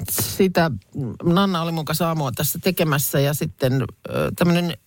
sitä, 0.09 0.71
Nanna 1.23 1.61
oli 1.61 1.71
mun 1.71 1.85
kanssa 1.85 2.07
aamua 2.07 2.31
tässä 2.31 2.59
tekemässä 2.59 3.19
ja 3.19 3.33
sitten 3.33 3.85
tämmöinen 4.35 4.77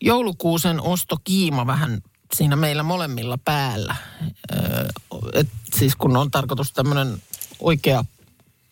joulukuusen 0.00 0.80
ostokiima 0.80 1.66
vähän 1.66 2.02
siinä 2.34 2.56
meillä 2.56 2.82
molemmilla 2.82 3.38
päällä. 3.38 3.96
Et 5.32 5.48
siis 5.76 5.96
kun 5.96 6.16
on 6.16 6.30
tarkoitus 6.30 6.72
tämmöinen 6.72 7.22
oikea 7.60 8.04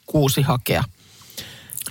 kuusi 0.06 0.42
hakea, 0.42 0.84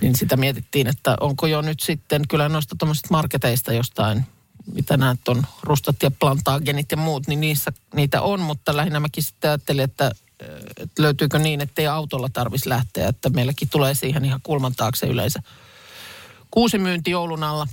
niin 0.00 0.16
sitä 0.16 0.36
mietittiin, 0.36 0.86
että 0.86 1.16
onko 1.20 1.46
jo 1.46 1.62
nyt 1.62 1.80
sitten, 1.80 2.28
kyllä 2.28 2.48
noista 2.48 2.76
tuommoisista 2.78 3.08
marketeista 3.10 3.72
jostain, 3.72 4.26
mitä 4.74 4.96
näet 4.96 5.28
on, 5.28 5.42
rustat 5.62 6.02
ja 6.02 6.10
plantaagenit 6.10 6.90
ja 6.90 6.96
muut, 6.96 7.26
niin 7.26 7.40
niissä 7.40 7.72
niitä 7.94 8.22
on, 8.22 8.40
mutta 8.40 8.76
lähinnä 8.76 9.00
mäkin 9.00 9.22
sitten 9.22 9.50
ajattelin, 9.50 9.84
että, 9.84 10.12
että 10.76 11.02
löytyykö 11.02 11.38
niin, 11.38 11.60
että 11.60 11.82
ei 11.82 11.86
autolla 11.86 12.28
tarvitsisi 12.32 12.68
lähteä, 12.68 13.08
että 13.08 13.30
meilläkin 13.30 13.68
tulee 13.68 13.94
siihen 13.94 14.24
ihan 14.24 14.40
kulman 14.42 14.74
taakse 14.76 15.06
yleensä 15.06 15.42
kuusi 16.50 16.78
myynti 16.78 17.10
joulun 17.10 17.44
alla, 17.44 17.66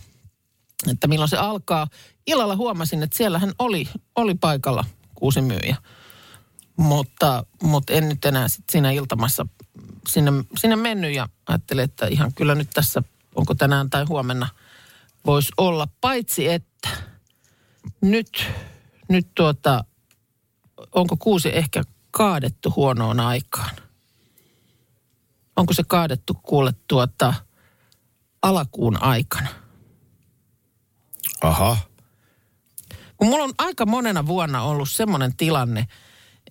että 0.92 1.08
milloin 1.08 1.30
se 1.30 1.38
alkaa. 1.38 1.88
Illalla 2.28 2.56
huomasin, 2.56 3.04
että 3.04 3.18
siellähän 3.18 3.54
oli, 3.60 3.88
oli 4.16 4.36
paikalla 4.36 4.86
kuusi 5.16 5.42
myyjä. 5.42 5.76
Mutta, 6.78 7.46
mutta 7.64 7.94
en 7.94 8.10
nyt 8.10 8.26
enää 8.26 8.48
sit 8.48 8.66
siinä 8.72 8.92
iltamassa 8.92 9.46
sinne, 10.08 10.32
sinne 10.58 10.76
mennyt 10.76 11.16
ja 11.16 11.30
ajattelin, 11.48 11.84
että 11.84 12.08
ihan 12.08 12.34
kyllä 12.34 12.56
nyt 12.56 12.70
tässä, 12.74 13.04
onko 13.36 13.56
tänään 13.56 13.90
tai 13.90 14.04
huomenna, 14.04 14.48
voisi 15.26 15.52
olla. 15.58 15.88
Paitsi 16.02 16.48
että 16.48 16.90
nyt, 18.02 18.46
nyt 19.10 19.28
tuota, 19.36 19.84
onko 20.92 21.18
kuusi 21.18 21.58
ehkä 21.58 21.84
kaadettu 22.18 22.74
huonoon 22.76 23.20
aikaan? 23.20 23.76
Onko 25.56 25.74
se 25.74 25.84
kaadettu 25.84 26.34
kuule 26.34 26.74
tuota 26.88 27.34
alakuun 28.42 29.04
aikana? 29.04 29.50
Aha. 31.42 31.78
Kun 33.18 33.28
mulla 33.28 33.44
on 33.44 33.54
aika 33.58 33.86
monena 33.86 34.28
vuonna 34.28 34.62
ollut 34.62 34.90
semmoinen 34.90 35.36
tilanne, 35.36 35.88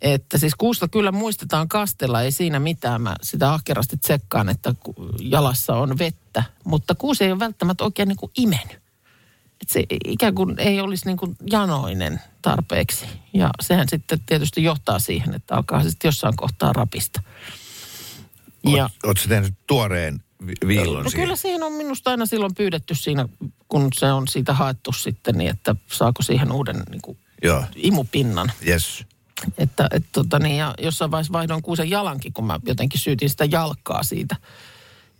että 0.01 0.39
siis 0.39 0.55
kuusta 0.55 0.89
kyllä 0.89 1.13
muistetaan 1.13 1.69
kastella, 1.69 2.23
ei 2.23 2.33
siinä 2.33 2.59
mitään. 2.61 3.03
Mä 3.03 3.17
sitä 3.23 3.53
ahkerasti 3.53 3.97
tsekkaan, 3.97 4.49
että 4.49 4.75
jalassa 5.21 5.75
on 5.75 5.99
vettä, 5.99 6.43
mutta 6.65 6.95
kuusi 6.95 7.25
ei 7.25 7.33
ole 7.33 7.39
välttämättä 7.39 7.85
oikein 7.85 8.09
niin 8.09 8.17
kuin 8.17 8.33
imennyt. 8.37 8.84
Et 9.63 9.69
se 9.69 9.85
ikään 10.05 10.35
kuin 10.35 10.55
ei 10.59 10.81
olisi 10.81 11.07
niin 11.07 11.17
kuin 11.17 11.37
janoinen 11.51 12.21
tarpeeksi. 12.43 13.07
Ja 13.35 13.51
sehän 13.63 13.89
sitten 13.89 14.21
tietysti 14.27 14.63
johtaa 14.63 14.99
siihen, 14.99 15.35
että 15.35 15.55
alkaa 15.57 15.83
sitten 15.83 16.09
jossain 16.09 16.37
kohtaa 16.37 16.73
rapista. 16.73 17.23
Ja, 18.77 18.91
Oletko 19.05 19.25
tehnyt 19.29 19.55
tuoreen 19.67 20.23
vi- 20.47 20.69
viillon 20.69 21.05
no 21.05 21.11
siihen? 21.11 21.25
kyllä 21.27 21.37
siihen 21.37 21.63
on 21.63 21.73
minusta 21.73 22.11
aina 22.11 22.27
silloin 22.27 22.55
pyydetty 22.55 22.95
siinä, 22.95 23.29
kun 23.69 23.89
se 23.95 24.13
on 24.13 24.29
siitä 24.29 24.55
haettu 24.55 24.93
sitten, 24.93 25.35
niin 25.39 25.51
että 25.51 25.77
saako 25.93 26.23
siihen 26.23 26.53
uuden 26.53 26.83
niin 26.91 27.03
kuin 27.03 27.19
Joo, 27.43 27.65
imupinnan. 27.77 28.53
yes. 28.67 29.05
Että 29.59 29.89
et, 29.91 30.05
tota, 30.13 30.39
niin, 30.39 30.57
ja 30.57 30.75
jossain 30.79 31.11
vaiheessa 31.11 31.33
vaihdoin 31.33 31.63
kuusen 31.63 31.91
jalankin, 31.91 32.33
kun 32.33 32.47
mä 32.47 32.61
jotenkin 32.67 33.01
syytin 33.01 33.31
sitä 33.31 33.45
jalkaa 33.45 34.03
siitä 34.03 34.37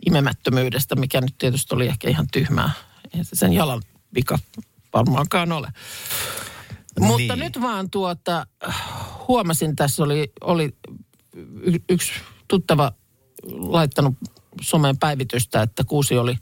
imemättömyydestä, 0.07 0.97
mikä 0.97 1.21
nyt 1.21 1.35
tietysti 1.39 1.75
oli 1.75 1.87
ehkä 1.87 2.09
ihan 2.11 2.27
tyhmää. 2.33 2.71
Se 3.23 3.37
sen 3.37 3.53
jalan 3.53 3.83
vika 4.15 4.39
varmaankaan 4.95 5.53
ole. 5.53 5.69
Mutta 7.01 7.17
Niin. 7.35 7.39
nyt 7.39 7.61
vaan 7.61 7.91
tuota, 7.91 8.47
huomasin, 9.29 9.77
tässä 9.77 10.03
oli, 10.03 10.33
oli 10.41 10.77
y- 11.63 11.79
yksi 11.89 12.13
tuttava 12.49 12.93
laittanut 13.53 14.15
someen 14.61 14.99
päivitystä, 14.99 15.63
että 15.63 15.85
kuusi 15.85 16.19
oli 16.19 16.37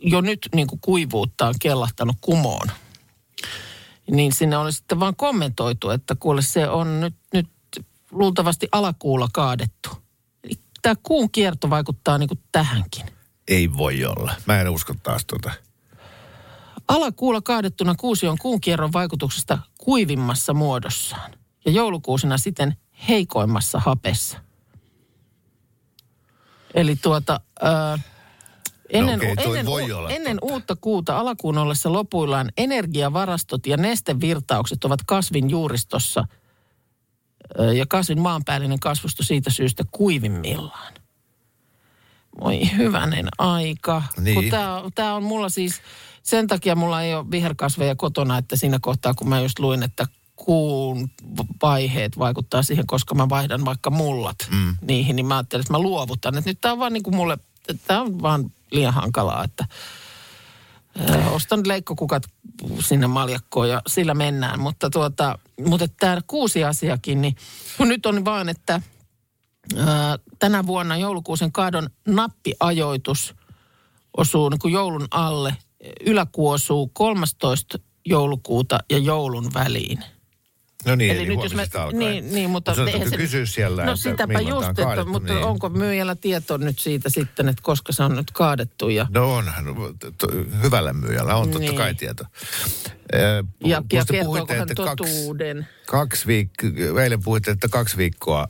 jo 0.00 0.20
nyt 0.20 0.48
niin 0.54 0.66
kuin 0.66 0.80
kuivuuttaan 0.80 1.54
kellahtanut 1.60 2.16
kumoon. 2.20 2.68
Niin 4.10 4.32
sinne 4.32 4.56
oli 4.56 4.72
sitten 4.72 5.00
vaan 5.00 5.16
kommentoitu, 5.16 5.90
että 5.90 6.14
kuule 6.14 6.42
se 6.42 6.68
on 6.68 7.00
nyt, 7.00 7.14
nyt 7.32 7.48
luultavasti 8.10 8.68
alakuulla 8.72 9.28
kaadettu. 9.32 9.88
Eli 10.44 10.52
tämä 10.82 10.94
kuun 11.02 11.30
kierto 11.30 11.70
vaikuttaa 11.70 12.18
niin 12.18 12.28
kuin 12.28 12.40
tähänkin. 12.52 13.04
Ei 13.48 13.72
voi 13.76 14.04
olla. 14.04 14.34
Mä 14.46 14.60
en 14.60 14.68
usko 14.68 14.94
taas 15.02 15.24
tota. 15.24 15.52
Alakuulla 16.88 17.40
kaadettuna 17.40 17.94
kuusi 17.94 18.28
on 18.28 18.38
kuun 18.38 18.60
kierron 18.60 18.92
vaikutuksesta 18.92 19.58
kuivimmassa 19.78 20.54
muodossaan 20.54 21.32
ja 21.66 21.72
joulukuusina 21.72 22.38
siten 22.38 22.76
heikoimmassa 23.08 23.78
hapessa. 23.78 24.38
Eli 26.74 26.96
tuota, 26.96 27.40
ää, 27.62 27.98
ennen, 28.90 29.20
okei, 29.20 29.36
toi 29.36 29.46
ennen, 29.46 29.66
voi 29.66 29.92
olla 29.92 30.10
ennen 30.10 30.38
uutta 30.42 30.76
kuuta 30.76 31.18
alakuun 31.18 31.58
ollessa 31.58 31.92
lopuillaan 31.92 32.52
energiavarastot 32.56 33.66
ja 33.66 33.76
nestevirtaukset 33.76 34.84
ovat 34.84 35.00
kasvin 35.06 35.50
juuristossa 35.50 36.24
ja 37.76 37.86
kasvin 37.88 38.20
maanpäällinen 38.20 38.80
kasvusto 38.80 39.22
siitä 39.22 39.50
syystä 39.50 39.84
kuivimmillaan. 39.90 40.94
Voi 42.40 42.76
hyvänen 42.76 43.28
aika. 43.38 44.02
Niin. 44.20 44.52
Tää 44.94 45.14
on 45.14 45.22
mulla 45.22 45.48
siis, 45.48 45.80
sen 46.24 46.46
takia 46.46 46.74
mulla 46.74 47.02
ei 47.02 47.14
ole 47.14 47.30
viherkasveja 47.30 47.96
kotona, 47.96 48.38
että 48.38 48.56
siinä 48.56 48.78
kohtaa 48.80 49.14
kun 49.14 49.28
mä 49.28 49.40
just 49.40 49.58
luin, 49.58 49.82
että 49.82 50.06
kuun 50.36 51.10
vaiheet 51.62 52.18
vaikuttaa 52.18 52.62
siihen, 52.62 52.86
koska 52.86 53.14
mä 53.14 53.28
vaihdan 53.28 53.64
vaikka 53.64 53.90
mullat 53.90 54.36
mm. 54.50 54.76
niihin, 54.80 55.16
niin 55.16 55.26
mä 55.26 55.36
ajattelin, 55.36 55.60
että 55.60 55.72
mä 55.72 55.78
luovutan. 55.78 56.38
Että 56.38 56.50
nyt 56.50 56.60
tää 56.60 56.72
on 56.72 56.78
vaan 56.78 56.92
niin 56.92 57.02
kuin 57.02 57.16
mulle, 57.16 57.38
tää 57.86 58.00
on 58.00 58.22
vaan 58.22 58.52
liian 58.70 58.94
hankalaa, 58.94 59.44
että 59.44 59.66
ö, 61.10 61.30
ostan 61.30 61.60
leikkokukat 61.66 62.22
sinne 62.80 63.06
maljakkoon 63.06 63.68
ja 63.68 63.82
sillä 63.86 64.14
mennään. 64.14 64.60
Mutta, 64.60 64.90
tuota, 64.90 65.38
mutta 65.66 65.88
tämä 65.88 66.20
kuusi 66.26 66.64
asiakin, 66.64 67.20
niin 67.20 67.36
kun 67.76 67.88
nyt 67.88 68.06
on 68.06 68.24
vaan, 68.24 68.48
että 68.48 68.80
ää, 69.76 70.18
tänä 70.38 70.66
vuonna 70.66 70.96
joulukuusen 70.96 71.52
kaadon 71.52 71.90
nappiajoitus 72.08 73.34
osuu 74.16 74.48
niin 74.48 74.58
kuin 74.58 74.74
joulun 74.74 75.08
alle. 75.10 75.56
Yläkuu 76.06 76.48
osuu 76.50 76.88
13. 76.92 77.78
joulukuuta 78.06 78.78
ja 78.90 78.98
joulun 78.98 79.50
väliin. 79.54 79.98
No 80.86 80.94
niin, 80.94 81.10
Eli 81.10 81.18
eli, 81.18 81.28
nyt 81.28 81.42
jos 81.42 81.52
huomisesta 81.52 81.82
alkaen. 81.82 81.98
niin, 81.98 82.34
niin, 82.34 82.50
mutta 82.50 82.70
Mut 82.70 82.76
sun 82.76 82.88
eihän 82.88 83.00
täytyy 83.00 83.10
se- 83.10 83.22
kysyä 83.22 83.46
siellä, 83.46 83.84
No 83.84 83.92
että 83.92 84.02
sitäpä 84.02 84.40
just, 84.40 84.52
on 84.52 84.70
että, 84.70 84.82
kaadettu, 84.82 85.10
mutta 85.12 85.32
niin. 85.34 85.44
onko 85.44 85.68
myyjällä 85.68 86.14
tieto 86.14 86.56
nyt 86.56 86.78
siitä 86.78 87.08
sitten, 87.08 87.48
että 87.48 87.62
koska 87.62 87.92
se 87.92 88.02
on 88.02 88.16
nyt 88.16 88.30
kaadettu 88.30 88.88
ja... 88.88 89.06
No 89.10 89.34
onhan, 89.34 89.64
hyvällä 90.62 90.92
myyjällä 90.92 91.34
on 91.36 91.42
totta 91.50 91.58
Niin. 91.58 91.74
kai 91.76 91.94
tieto. 91.94 92.24
Ja, 93.12 93.82
ja 93.92 94.04
puhuitte, 94.24 94.56
että 94.58 94.74
kaksi, 94.74 94.96
totuuden? 94.96 95.66
kaksi 95.86 96.26
viikkoa, 96.26 97.02
eilen 97.02 97.22
puhuitte, 97.22 97.50
että 97.50 97.68
kaksi 97.68 97.96
viikkoa 97.96 98.48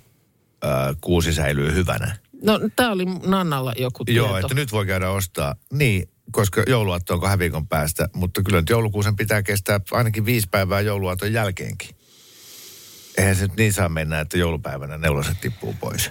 äh, 0.64 0.97
kuusi 1.00 1.33
säilyy 1.35 1.75
hyvänä. 1.75 2.17
No 2.43 2.61
tämä 2.76 2.93
oli 2.93 3.05
Nannalla 3.05 3.73
joku 3.79 4.05
tieto. 4.05 4.17
Joo, 4.26 4.37
että 4.38 4.55
nyt 4.55 4.73
voi 4.73 4.87
käydä 4.87 5.11
ostaa. 5.11 5.55
Niin, 5.73 6.09
koska 6.33 6.62
jouluaatto 6.66 7.14
on 7.14 7.21
kahden 7.21 7.38
viikon 7.38 7.69
päästä, 7.69 8.09
mutta 8.14 8.43
kyllä 8.43 8.61
nyt 8.61 8.71
joulukuusen 8.71 9.16
pitää 9.16 9.43
kestää 9.43 9.81
ainakin 9.93 10.25
viisi 10.25 10.49
päivää 10.50 10.81
jouluaaton 10.81 11.33
jälkeenkin. 11.33 11.97
Eihän 13.19 13.37
se 13.37 13.43
nyt 13.43 13.57
niin 13.57 13.73
saa 13.73 13.88
mennä, 13.88 14.21
että 14.21 14.38
joulupäivänä 14.38 14.99
neuloset 14.99 15.40
tippuu 15.40 15.75
pois. 15.81 16.11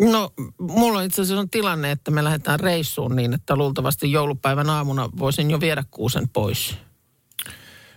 No, 0.00 0.32
mulla 0.58 1.02
itse 1.02 1.22
asiassa 1.22 1.40
on 1.40 1.50
tilanne, 1.50 1.90
että 1.90 2.10
me 2.10 2.24
lähdetään 2.24 2.60
reissuun 2.60 3.16
niin, 3.16 3.34
että 3.34 3.56
luultavasti 3.56 4.12
joulupäivän 4.12 4.70
aamuna 4.70 5.10
voisin 5.18 5.50
jo 5.50 5.60
viedä 5.60 5.84
kuusen 5.90 6.28
pois. 6.28 6.76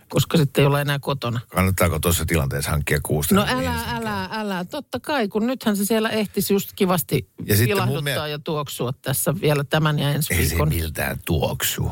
Koska 0.08 0.38
sitten 0.38 0.62
ei 0.62 0.66
ole 0.66 0.80
enää 0.80 0.98
kotona. 0.98 1.40
Kannattaako 1.48 1.98
tuossa 1.98 2.24
tilanteessa 2.26 2.70
hankkia 2.70 3.00
kuusta? 3.02 3.34
No 3.34 3.44
Niin, 3.44 3.68
älä, 3.68 3.84
älä, 3.96 4.28
älä. 4.32 4.64
Totta 4.64 5.00
kai, 5.00 5.28
kun 5.28 5.46
nythän 5.46 5.76
se 5.76 5.84
siellä 5.84 6.10
ehtisi 6.10 6.52
just 6.54 6.70
kivasti 6.76 7.28
Ja 7.44 7.54
ilahduttaa 7.68 8.02
mie- 8.02 8.28
ja 8.30 8.38
tuoksua 8.38 8.92
tässä 9.02 9.34
vielä 9.40 9.64
tämän 9.64 9.98
ja 9.98 10.10
ensi 10.10 10.34
Ei 10.34 10.44
se 10.44 10.50
viikon. 10.50 10.68
miltään 10.68 11.16
tuoksu. 11.26 11.90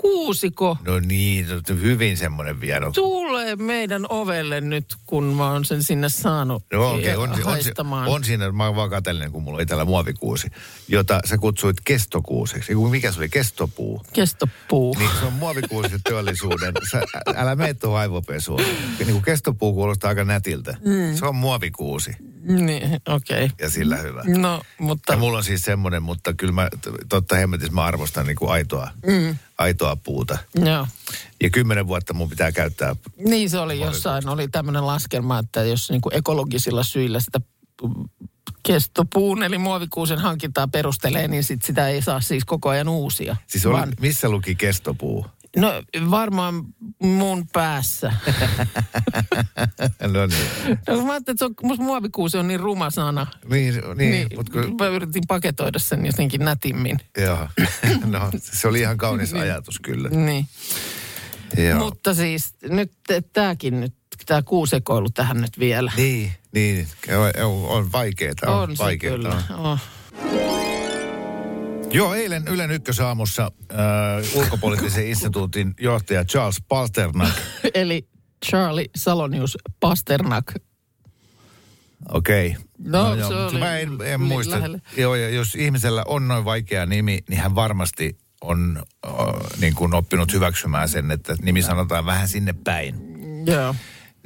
Kuusiko 0.00 0.76
No 0.86 1.00
niin, 1.00 1.46
hyvin 1.68 2.16
semmoinen 2.16 2.60
vieno. 2.60 2.90
tulee 2.90 3.56
meidän 3.56 4.06
ovelle 4.08 4.60
nyt, 4.60 4.96
kun 5.06 5.24
mä 5.24 5.52
oon 5.52 5.64
sen 5.64 5.82
sinne 5.82 6.08
saanut 6.08 6.64
No 6.72 6.90
okay, 6.94 7.14
on, 7.14 7.30
on, 7.32 7.42
haistamaan. 7.42 8.08
on, 8.08 8.24
siinä, 8.24 8.52
mä 8.52 8.66
oon 8.66 8.76
vaan 8.76 8.90
katsellinen, 8.90 9.32
kun 9.32 9.42
mulla 9.42 9.56
oli 9.56 9.66
täällä 9.66 9.84
muovikuusi, 9.84 10.48
jota 10.88 11.20
sä 11.24 11.38
kutsuit 11.38 11.76
kestokuuseksi. 11.84 12.74
Mikä 12.74 13.12
se 13.12 13.18
oli? 13.18 13.28
Kestopuu. 13.28 14.02
Kestopuu. 14.12 14.94
Niin 14.98 15.10
se 15.20 15.26
on 15.26 15.32
muovikuusi 15.32 15.98
teollisuuden. 16.04 16.74
Sä, 16.90 17.02
älä 17.36 17.56
mene 17.56 17.74
tuohon 17.74 18.00
aivopesuun. 18.00 18.60
Niin 18.98 19.12
kuin 19.12 19.22
kestopuu 19.22 19.72
kuulostaa 19.74 20.08
aika 20.08 20.24
nätiltä. 20.24 20.76
Mm. 20.84 21.16
Se 21.16 21.26
on 21.26 21.34
muovikuusi 21.36 22.10
Niin, 22.42 23.00
okei. 23.08 23.44
Okay. 23.44 23.56
ja 23.60 23.70
sillä 23.70 23.96
hyvä. 23.96 24.22
No, 24.26 24.62
mutta... 24.78 25.12
Ja 25.12 25.18
mulla 25.18 25.38
on 25.38 25.44
siis 25.44 25.62
semmoinen, 25.62 26.02
mutta 26.02 26.34
kyllä 26.34 26.52
mä, 26.52 26.68
totta 27.08 27.36
hemmetissä 27.36 27.72
mä 27.72 27.84
arvostan 27.84 28.26
niin 28.26 28.36
kuin 28.36 28.50
aitoa, 28.50 28.90
mm. 29.06 29.36
aitoa 29.58 29.96
puuta. 29.96 30.38
Joo. 30.54 30.86
Ja 31.42 31.50
kymmenen 31.50 31.86
vuotta 31.86 32.14
mun 32.14 32.28
pitää 32.28 32.52
käyttää. 32.52 32.96
Niin 33.16 33.50
se 33.50 33.58
oli 33.58 33.80
jossain, 33.80 34.28
oli 34.28 34.48
tämmöinen 34.48 34.86
laskelma, 34.86 35.38
että 35.38 35.62
jos 35.62 35.90
niin 35.90 36.00
kuin 36.00 36.16
ekologisilla 36.16 36.82
syillä 36.82 37.20
sitä 37.20 37.40
kestopuun 38.62 39.42
eli 39.42 39.58
muovikuusen 39.58 40.18
hankintaa 40.18 40.68
perustelee, 40.68 41.28
niin 41.28 41.44
sit 41.44 41.62
sitä 41.62 41.88
ei 41.88 42.02
saa 42.02 42.20
siis 42.20 42.44
koko 42.44 42.68
ajan 42.68 42.88
uusia. 42.88 43.36
Siis 43.46 43.66
oli, 43.66 43.74
Vaan- 43.74 43.92
missä 44.00 44.28
luki 44.28 44.54
kestopuu? 44.54 45.26
No 45.56 45.82
varmaan 46.10 46.64
mun 47.02 47.46
päässä. 47.52 48.12
no 50.12 50.26
niin. 50.26 50.78
No, 50.88 51.04
mä 51.04 51.12
ajattelin, 51.12 51.16
että 51.18 51.34
se 51.38 51.44
on, 51.44 51.54
musta 51.62 51.84
muovikuusi 51.84 52.38
on 52.38 52.48
niin 52.48 52.60
ruma 52.60 52.90
sana. 52.90 53.26
Niin, 53.50 53.74
niin, 53.74 54.10
niin 54.10 54.28
mutta 54.36 54.52
kun, 54.52 54.76
mä 54.80 54.86
yritin 54.86 55.22
paketoida 55.28 55.78
sen 55.78 56.06
jotenkin 56.06 56.44
nätimmin. 56.44 56.98
joo. 57.16 57.48
no, 58.04 58.30
se 58.38 58.68
oli 58.68 58.80
ihan 58.80 58.96
kaunis 58.96 59.34
ajatus 59.34 59.80
kyllä. 59.80 60.08
Niin. 60.08 60.46
Joo. 61.56 61.78
Mutta 61.78 62.14
siis 62.14 62.54
nyt 62.62 62.92
tämäkin 63.32 63.80
nyt, 63.80 63.94
tämä 64.26 64.42
kuusekoilu 64.42 65.10
tähän 65.10 65.40
nyt 65.40 65.58
vielä. 65.58 65.92
Niin, 65.96 66.32
niin. 66.52 66.88
On, 67.44 67.68
on 67.68 67.92
vaikeeta. 67.92 68.50
On, 68.50 68.70
on 68.70 68.76
vaikeeta. 68.78 69.16
kyllä. 69.16 69.42
Oh. 69.58 69.80
Joo, 71.92 72.14
eilen 72.14 72.48
Ylen 72.48 72.70
ykkösaamussa 72.70 73.52
äh, 73.72 73.78
ulkopoliittisen 74.34 75.06
instituutin 75.12 75.74
johtaja 75.80 76.24
Charles 76.24 76.62
Pasternak. 76.68 77.34
Eli 77.74 78.08
Charlie 78.46 78.90
Salonius 78.96 79.58
Pasternak. 79.80 80.54
Okei. 82.08 82.56
No, 82.78 83.16
se 83.16 83.22
mutta 83.22 83.46
oli 83.46 83.58
Mä 83.58 83.78
en, 83.78 83.88
en 83.88 83.98
niin 83.98 84.20
muista. 84.20 84.56
lähelle. 84.56 84.80
Joo, 84.96 85.14
ja 85.14 85.28
jos 85.28 85.54
ihmisellä 85.54 86.04
on 86.08 86.28
noin 86.28 86.44
vaikea 86.44 86.86
nimi, 86.86 87.18
niin 87.28 87.40
hän 87.40 87.54
varmasti 87.54 88.18
on 88.40 88.82
äh, 89.06 89.12
niin 89.60 89.74
kuin 89.74 89.94
oppinut 89.94 90.32
hyväksymään 90.32 90.88
sen, 90.88 91.10
että 91.10 91.36
nimi 91.42 91.62
sanotaan 91.62 92.06
vähän 92.06 92.28
sinne 92.28 92.54
päin. 92.64 92.94
Joo. 93.46 93.74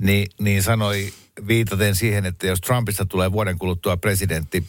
Niin, 0.01 0.27
niin 0.41 0.63
sanoi 0.63 1.13
viitaten 1.47 1.95
siihen, 1.95 2.27
että 2.27 2.47
jos 2.47 2.61
Trumpista 2.61 3.07
tulee 3.07 3.33
vuoden 3.33 3.59
kuluttua 3.59 3.97
presidentti, 3.97 4.67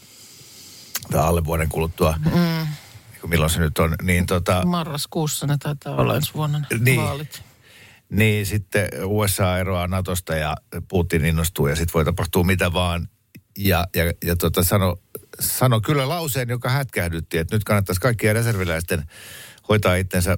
tai 1.12 1.22
alle 1.22 1.46
vuoden 1.46 1.70
kuluttua, 1.70 2.16
mm. 2.26 2.68
Milloin 3.28 3.50
se 3.50 3.60
nyt 3.60 3.78
on, 3.80 3.96
niin 4.02 4.26
tota, 4.26 4.66
Marraskuussa 4.66 5.48
ne 5.48 5.58
taitaa 5.64 5.96
olla 5.96 6.16
ensi 6.16 6.34
vuonna 6.34 6.60
ne 6.60 6.66
Niin. 6.80 7.02
vaalit. 7.02 7.44
niin 8.10 8.46
sitten 8.46 8.90
USA 9.04 9.58
eroaa 9.58 9.88
Natosta 9.88 10.36
ja 10.36 10.56
Putin 10.88 11.26
innostuu 11.26 11.68
ja 11.68 11.76
sitten 11.76 11.94
voi 11.94 12.06
tapahtua 12.06 12.44
mitä 12.44 12.74
vaan. 12.74 13.08
Ja, 13.58 13.86
ja, 13.96 14.04
ja 14.26 14.36
tota 14.36 14.64
sano, 14.64 15.00
sano 15.40 15.82
kyllä 15.82 16.10
lauseen, 16.10 16.50
joka 16.50 16.70
hätkähdytti, 16.70 17.38
että 17.38 17.56
nyt 17.56 17.64
kannattaisi 17.64 18.02
kaikkien 18.02 18.36
reserviläisten 18.36 19.04
hoitaa 19.70 19.96
itsensä 19.96 20.38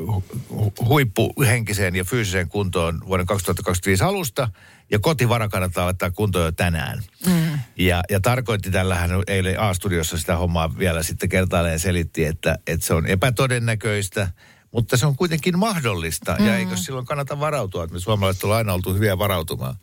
hu- 0.00 0.86
huippuhenkiseen 0.88 1.96
ja 1.96 2.04
fyysiseen 2.04 2.48
kuntoon 2.48 3.00
vuoden 3.06 3.26
2025 3.26 4.04
alusta. 4.04 4.48
Ja 4.90 4.98
kotivara 4.98 5.48
kannattaa 5.48 5.84
laittaa 5.84 6.10
kuntoon 6.10 6.44
jo 6.44 6.52
tänään. 6.52 7.02
Mm. 7.26 7.58
Ja, 7.76 8.02
ja 8.10 8.20
tarkoitti 8.20 8.70
tällähän 8.70 9.10
eilen 9.26 9.60
A-studiossa 9.60 10.18
sitä 10.18 10.36
hommaa 10.36 10.78
vielä 10.78 11.02
sitten 11.02 11.28
kertaalleen 11.28 11.78
selitti, 11.78 12.24
että, 12.24 12.58
että 12.66 12.86
se 12.86 12.94
on 12.94 13.06
epätodennäköistä, 13.06 14.30
mutta 14.72 14.96
se 14.96 15.06
on 15.06 15.16
kuitenkin 15.16 15.58
mahdollista. 15.58 16.36
Mm. 16.38 16.46
Ja 16.46 16.56
eikö 16.56 16.76
silloin 16.76 17.06
kannata 17.06 17.40
varautua, 17.40 17.84
että 17.84 17.94
me 17.94 18.00
suomalaiset 18.00 18.44
ollaan 18.44 18.58
aina 18.58 18.74
oltu 18.74 18.94
hyviä 18.94 19.18
varautumaan. 19.18 19.76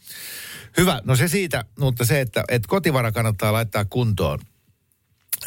Hyvä, 0.78 1.02
no 1.04 1.16
se 1.16 1.28
siitä, 1.28 1.66
mutta 1.80 2.06
se, 2.06 2.22
että, 2.22 2.44
että 2.48 2.68
kotivara 2.68 3.12
kannattaa 3.12 3.54
laittaa 3.54 3.86
kuntoon. 3.86 4.40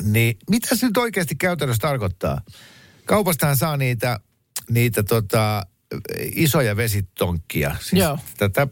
Niin 0.02 0.38
mitä 0.50 0.76
se 0.76 0.86
nyt 0.86 0.96
oikeasti 0.96 1.34
käytännössä 1.34 1.80
tarkoittaa? 1.80 2.40
Kaupastahan 3.04 3.56
saa 3.56 3.76
niitä, 3.76 4.20
niitä 4.70 5.02
tota, 5.02 5.66
isoja 6.18 6.76
vesitonkkia. 6.76 7.76
Siis 7.80 8.02
Joo. 8.02 8.18
Tätä 8.38 8.68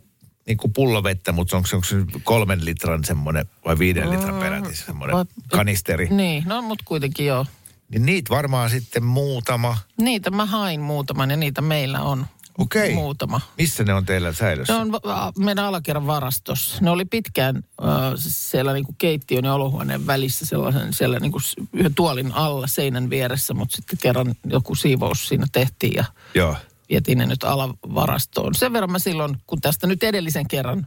niin 0.47 0.57
kuin 0.57 0.73
pullovettä, 0.73 1.33
mutta 1.33 1.57
onko 1.57 1.69
onko 1.73 1.87
se 1.87 1.97
kolmen 2.25 2.65
litran 2.65 3.05
semmoinen 3.05 3.47
vai 3.65 3.79
viiden 3.79 4.11
litran 4.11 4.41
peräti 4.41 4.77
semmoinen 4.77 5.17
kanisteri. 5.53 6.09
Niin, 6.11 6.43
no 6.47 6.63
mutta 6.63 6.85
kuitenkin 6.85 7.27
joo. 7.27 7.47
Niin 7.89 8.07
niitä 8.07 8.31
varmaan 8.31 8.71
sitten 8.71 9.05
muutama. 9.05 9.79
Niitä 10.01 10.31
mä 10.31 10.47
hain 10.47 10.81
muutaman 10.81 11.31
ja 11.31 11.37
niitä 11.37 11.61
meillä 11.61 12.01
on 12.01 12.27
Okei. 12.59 12.95
muutama. 12.95 13.41
Missä 13.59 13.85
ne 13.85 13.95
on 13.95 14.07
teillä 14.07 14.33
säilössä? 14.33 14.73
Ne 14.73 14.81
on 14.81 14.91
meidän 15.39 15.65
alakerran 15.65 16.07
varastossa. 16.07 16.79
Ne 16.81 16.91
oli 16.91 17.05
pitkään 17.05 17.57
äh, 17.57 18.13
siellä 18.17 18.73
niinku 18.73 18.95
keittiön 18.99 19.45
ja 19.45 19.55
olohuoneen 19.55 20.07
välissä 20.07 20.47
sellaisen 20.47 20.93
siellä 20.93 21.21
niinku 21.21 21.39
yhden 21.73 21.95
tuolin 21.95 22.33
alla 22.33 22.67
seinän 22.67 23.11
vieressä, 23.11 23.55
mutta 23.55 23.77
sitten 23.77 23.99
kerran 24.03 24.35
joku 24.45 24.75
siivous 24.75 25.29
siinä 25.29 25.47
tehtiin 25.53 25.95
ja 25.95 26.05
Joo. 26.35 26.57
Vietiin 26.93 27.19
ne 27.19 27.27
nyt 27.27 27.45
alavarastoon. 27.45 28.55
Sen 28.55 28.73
verran 28.73 28.93
mä 28.93 28.99
silloin, 28.99 29.37
kun 29.47 29.61
tästä 29.61 29.87
nyt 29.87 30.03
edellisen 30.03 30.49
kerran, 30.49 30.87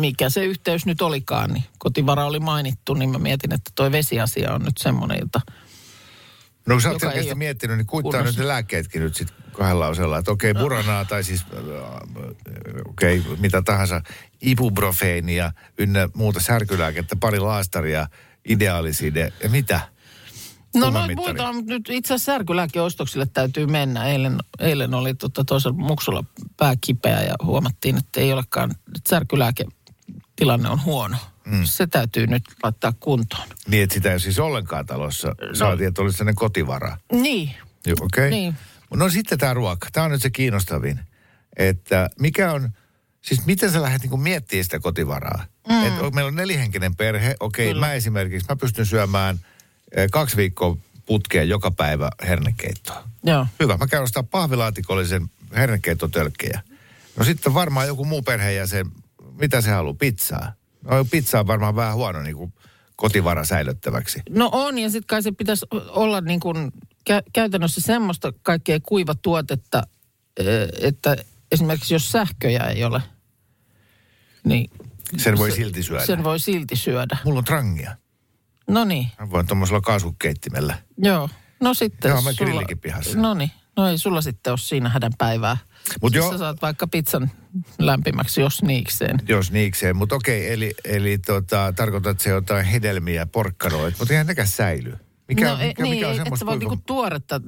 mikä 0.00 0.30
se 0.30 0.44
yhteys 0.44 0.86
nyt 0.86 1.02
olikaan, 1.02 1.52
niin 1.52 1.64
kotivara 1.78 2.26
oli 2.26 2.40
mainittu, 2.40 2.94
niin 2.94 3.10
mä 3.10 3.18
mietin, 3.18 3.54
että 3.54 3.70
toi 3.74 3.92
vesiasia 3.92 4.54
on 4.54 4.62
nyt 4.62 4.78
semmoinen, 4.78 5.18
jota 5.20 5.40
No 6.66 6.74
kun 6.74 6.82
sä 6.82 6.90
oot 6.90 7.00
selkeästi 7.00 7.34
miettinyt, 7.34 7.76
niin 7.76 7.86
kuittaa 7.86 8.22
nyt 8.22 8.36
ne 8.36 8.48
lääkkeetkin 8.48 9.02
nyt 9.02 9.14
sitten 9.14 9.36
kahdella 9.52 9.84
lausella. 9.84 10.18
Että 10.18 10.30
okei, 10.30 10.50
okay, 10.50 10.62
buranaa 10.62 11.04
tai 11.04 11.24
siis, 11.24 11.42
äh, 11.42 11.60
okei, 12.84 13.18
okay, 13.18 13.36
mitä 13.36 13.62
tahansa, 13.62 14.02
ibuprofeenia 14.42 15.52
ynnä 15.78 16.08
muuta 16.14 16.40
särkylääkettä, 16.40 17.16
pari 17.20 17.38
laastaria, 17.38 18.06
ideaaliside 18.48 19.32
ja 19.42 19.48
mitä? 19.48 19.80
No 20.76 20.90
noin 20.90 21.16
muuta, 21.16 21.52
mutta 21.52 21.72
nyt 21.72 21.88
itse 21.90 22.14
asiassa 22.14 22.32
särkylääkeostoksille 22.32 23.26
täytyy 23.26 23.66
mennä. 23.66 24.04
Eilen, 24.04 24.38
eilen 24.58 24.94
oli 24.94 25.14
tota 25.14 25.44
toisella 25.44 25.76
muksulla 25.76 26.24
pää 26.56 26.74
kipeä 26.80 27.22
ja 27.22 27.34
huomattiin, 27.42 27.96
että 27.96 28.20
ei 28.20 28.32
olekaan, 28.32 28.70
että 28.70 29.08
särkylääketilanne 29.08 30.68
on 30.68 30.84
huono. 30.84 31.16
Mm. 31.44 31.64
Se 31.64 31.86
täytyy 31.86 32.26
nyt 32.26 32.42
laittaa 32.62 32.92
kuntoon. 33.00 33.48
Niin, 33.68 33.82
että 33.82 33.94
sitä 33.94 34.12
ei 34.12 34.20
siis 34.20 34.38
ollenkaan 34.38 34.86
talossa. 34.86 35.34
Saatiin, 35.52 35.88
että 35.88 36.02
olisi 36.02 36.16
sellainen 36.16 36.34
kotivara. 36.34 36.96
Niin, 37.12 37.50
Joo, 37.86 37.96
Okei. 38.00 38.28
Okay. 38.28 38.30
Niin. 38.30 38.54
No 38.94 39.10
sitten 39.10 39.38
tämä 39.38 39.54
ruoka. 39.54 39.88
Tämä 39.92 40.04
on 40.04 40.10
nyt 40.10 40.22
se 40.22 40.30
kiinnostavin. 40.30 41.00
Että 41.56 42.10
mikä 42.20 42.52
on, 42.52 42.70
siis 43.22 43.46
miten 43.46 43.70
sä 43.70 43.82
lähdet 43.82 44.02
niinku 44.02 44.16
miettimään 44.16 44.64
sitä 44.64 44.78
kotivaraa? 44.78 45.44
Mm. 45.68 45.86
Et, 45.86 46.14
meillä 46.14 46.28
on 46.28 46.34
nelihenkinen 46.34 46.96
perhe. 46.96 47.34
Okei, 47.40 47.70
okay, 47.70 47.80
mä 47.80 47.92
esimerkiksi, 47.92 48.46
mä 48.48 48.56
pystyn 48.56 48.86
syömään 48.86 49.38
kaksi 50.12 50.36
viikkoa 50.36 50.76
putkeen 51.06 51.48
joka 51.48 51.70
päivä 51.70 52.10
hernekeittoa. 52.22 53.04
joo. 53.24 53.46
Hyvä, 53.60 53.76
mä 53.76 53.86
käyn 53.86 54.02
ostaa 54.02 54.22
pahvilaatikkollisen 54.22 55.30
hernekeittotölkkejä. 55.56 56.60
No 57.16 57.24
sitten 57.24 57.54
varmaan 57.54 57.86
joku 57.86 58.04
muu 58.04 58.22
perheenjäsen, 58.22 58.86
mitä 59.40 59.60
se 59.60 59.70
haluaa, 59.70 59.94
pizzaa? 59.94 60.52
No 60.84 61.04
pizza 61.04 61.40
on 61.40 61.46
varmaan 61.46 61.76
vähän 61.76 61.94
huono 61.94 62.22
niin 62.22 62.36
kuin 62.36 62.52
kotivara 62.96 63.44
säilyttäväksi. 63.44 64.20
No 64.30 64.48
on, 64.52 64.78
ja 64.78 64.90
sitten 64.90 65.06
kai 65.06 65.22
se 65.22 65.32
pitäisi 65.32 65.66
olla 65.88 66.20
niin 66.20 66.40
kuin 66.40 66.72
kä- 67.10 67.22
käytännössä 67.32 67.80
semmoista 67.80 68.32
kaikkea 68.42 68.80
kuivatuotetta, 68.80 69.82
että 70.80 71.16
esimerkiksi 71.52 71.94
jos 71.94 72.12
sähköjä 72.12 72.64
ei 72.64 72.84
ole, 72.84 73.02
niin 74.44 74.70
Sen 75.16 75.38
voi 75.38 75.50
se- 75.50 75.56
silti 75.56 75.82
syödä. 75.82 76.06
sen 76.06 76.24
voi 76.24 76.40
silti 76.40 76.76
syödä. 76.76 77.18
Mulla 77.24 77.38
on 77.38 77.44
trangia. 77.44 77.96
No 78.68 78.84
niin, 78.84 79.08
Mä 79.20 79.30
voin 79.30 79.46
tuommoisella 79.46 79.80
kaasukeittimellä. 79.80 80.78
joo. 80.98 81.28
No 81.60 81.74
sitten... 81.74 82.08
Joo, 82.08 82.22
mä 82.22 82.32
grillikin 82.34 82.78
pihassa. 82.78 83.18
No 83.18 83.34
niin, 83.34 83.50
no 83.76 83.88
ei 83.88 83.98
sulla 83.98 84.20
sitten 84.22 84.50
ole 84.50 84.58
siinä 84.58 84.88
hädän 84.88 85.12
päivää. 85.18 85.56
Mut 86.02 86.14
joo- 86.14 86.32
Sä 86.32 86.38
saat 86.38 86.62
vaikka 86.62 86.86
pizzan 86.86 87.30
lämpimäksi, 87.78 88.40
jos 88.40 88.62
niikseen. 88.62 89.18
Jos 89.28 89.52
niikseen, 89.52 89.96
mutta 89.96 90.14
okei, 90.14 90.52
eli, 90.52 90.74
eli 90.84 91.18
tota, 91.18 91.72
tarkoitat 91.76 92.20
se 92.20 92.30
jotain 92.30 92.66
hedelmiä, 92.66 93.26
porkkanoita, 93.26 93.96
mutta 93.98 94.14
eihän 94.14 94.26
nekään 94.26 94.48
säily. 94.48 94.96
Mikä, 95.28 95.48
no, 95.50 95.58
ei- 95.58 95.68
mikä, 95.68 95.82
niin, 95.82 95.94
mikä 95.94 96.06
on 96.06 96.12
et 96.12 96.16
semmoista, 96.16 96.42
sä 96.42 96.46
voi 96.46 96.58
kuinka- 96.58 96.70
niinku 96.74 96.82
tuoretta 96.86 97.40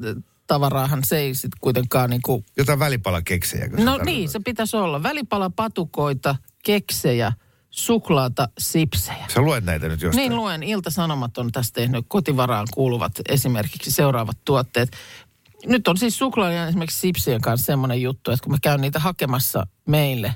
tavaraahan 0.46 1.04
se 1.04 1.18
ei 1.18 1.34
sit 1.34 1.52
kuitenkaan 1.60 2.10
niinku... 2.10 2.44
jotain 2.56 2.78
välipalakeksejä. 2.78 3.68
No 3.84 3.98
niin, 4.04 4.28
se 4.28 4.40
pitäisi 4.44 4.76
olla. 4.76 5.02
Välipalapatukoita, 5.02 6.36
keksejä, 6.64 7.32
suklaata, 7.70 8.48
sipsejä. 8.58 9.26
Sä 9.34 9.40
luet 9.40 9.64
näitä 9.64 9.88
nyt 9.88 10.02
jostain. 10.02 10.22
Niin 10.22 10.36
luen, 10.36 10.62
Ilta-Sanomat 10.62 11.38
on 11.38 11.52
tästä 11.52 11.80
tehnyt 11.80 12.04
kotivaraan 12.08 12.66
kuuluvat 12.74 13.12
esimerkiksi 13.28 13.90
seuraavat 13.90 14.38
tuotteet. 14.44 14.96
Nyt 15.66 15.88
on 15.88 15.96
siis 15.96 16.18
suklaan 16.18 16.54
ja 16.54 16.68
esimerkiksi 16.68 17.00
sipsien 17.00 17.40
kanssa 17.40 17.66
semmoinen 17.66 18.02
juttu, 18.02 18.30
että 18.30 18.44
kun 18.44 18.52
mä 18.52 18.58
käyn 18.62 18.80
niitä 18.80 18.98
hakemassa 18.98 19.66
meille, 19.86 20.34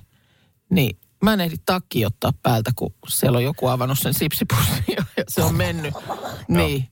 niin 0.70 0.98
mä 1.22 1.32
en 1.32 1.40
ehdi 1.40 1.56
takki 1.66 2.06
ottaa 2.06 2.32
päältä, 2.42 2.70
kun 2.76 2.94
siellä 3.08 3.36
on 3.36 3.44
joku 3.44 3.68
avannut 3.68 3.98
sen 3.98 4.14
sipsipussin 4.14 4.84
ja 4.96 5.04
se 5.28 5.42
on 5.42 5.54
mennyt. 5.54 5.94
Niin, 6.48 6.88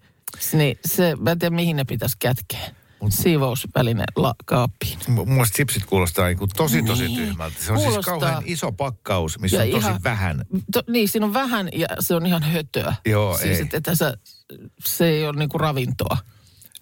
niin 0.53 0.79
se, 0.85 1.17
mä 1.17 1.31
en 1.31 1.39
tiedä 1.39 1.57
mihin 1.57 1.77
ne 1.77 1.85
pitäisi 1.85 2.17
kätkeä. 2.19 2.82
Siivousväline 3.11 4.05
la, 4.17 4.35
kaappiin. 4.45 4.99
M- 5.09 5.13
Mun 5.13 5.29
mielestä 5.29 5.57
chipsit 5.57 5.85
kuulostaa 5.85 6.27
niin 6.27 6.39
tosi 6.57 6.83
tosi 6.83 7.05
Niin. 7.05 7.17
tyhmältä. 7.17 7.57
Se 7.61 7.73
on 7.73 7.79
siis 7.79 7.89
Kuulostaa. 7.89 8.19
kauhean 8.19 8.43
iso 8.47 8.73
pakkaus, 8.73 9.39
missä 9.39 9.57
Ja 9.57 9.63
on 9.65 9.71
tosi 9.71 9.87
ihan- 9.89 10.03
vähän. 10.05 10.45
To, 10.73 10.83
niin, 10.89 11.09
siinä 11.09 11.27
on 11.27 11.35
vähän 11.35 11.69
ja 11.73 11.87
se 12.01 12.15
on 12.15 12.27
ihan 12.27 12.43
hötöä. 12.43 12.95
Joo, 13.07 13.39
siis, 13.39 13.57
ei. 13.59 13.63
Että, 13.63 13.77
että 13.77 13.95
sä, 13.95 14.17
se 14.85 15.09
ei 15.09 15.27
ole 15.27 15.39
niinku 15.39 15.59
ravintoa. 15.59 16.17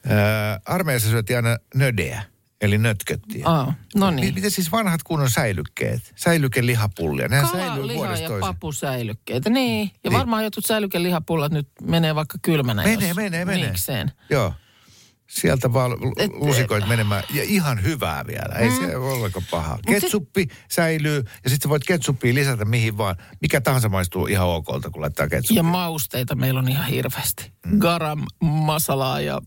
Ää, 0.07 0.61
armeijassa 0.65 1.11
syötiin 1.11 1.37
aina 1.37 1.57
nödeä, 1.75 2.23
eli 2.61 2.79
nötköttiä. 2.79 3.43
Aa, 3.49 3.75
no 3.95 4.11
niin. 4.11 4.35
Miten 4.35 4.51
siis 4.51 4.73
vanhat 4.73 5.03
kunnon 5.03 5.31
säilykkeet? 5.31 6.13
Säilykelihapullia. 6.17 7.29
Nehän 7.29 7.49
Kala, 7.51 7.67
säilyy 7.67 7.87
liha 7.87 8.05
ja 8.07 8.11
toiseen. 8.11 8.41
papusäilykkeitä. 8.41 9.51
Niin, 9.51 9.91
ja 10.05 10.11
Niin. 10.11 10.19
varmaan 10.19 10.45
jotkut 10.45 10.67
säilykelihapullat 10.67 11.53
nyt 11.53 11.69
menee 11.83 12.15
vaikka 12.15 12.39
kylmänä. 12.43 12.83
Menee, 12.83 13.09
jos 13.09 13.17
menee, 13.17 13.45
menee. 13.45 13.67
Niikseen. 13.67 14.13
Joo. 14.31 14.53
Sieltä 15.31 15.73
vaan 15.73 15.93
Et- 16.17 16.31
lusikoit 16.35 16.89
menemään. 16.89 17.23
Ja 17.35 17.43
ihan 17.43 17.83
hyvää 17.83 18.27
vielä. 18.27 18.55
Ei 18.55 18.71
se 18.71 18.97
ole 18.97 19.13
ollenkaan 19.13 19.47
paha. 19.51 19.77
Mm. 19.77 19.93
Ketsuppi 19.93 20.49
säilyy 20.71 21.25
ja 21.45 21.51
sitten 21.51 21.69
voit 21.69 21.85
ketsuppia 21.87 22.35
lisätä 22.35 22.65
mihin 22.65 22.99
vaan. 22.99 23.17
Mikä 23.41 23.61
tahansa 23.61 23.89
maistuu 23.89 24.27
ihan 24.27 24.49
okolta, 24.49 24.91
kun 24.91 25.03
laittaa 25.03 25.29
ketsuppia. 25.29 25.59
Ja 25.59 25.63
mausteita 25.63 26.35
meillä 26.35 26.61
on 26.61 26.69
ihan 26.69 26.87
hirveästi. 26.87 27.53
Mm. 27.67 27.79
Garam, 27.79 28.23
masalaa 28.43 29.21
ja 29.21 29.41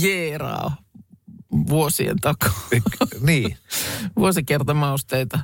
jeeraa 0.00 0.76
vuosien 1.68 2.16
takaa. 2.20 2.68
niin. 3.20 3.56
Vuosikertamausteita. 4.18 5.38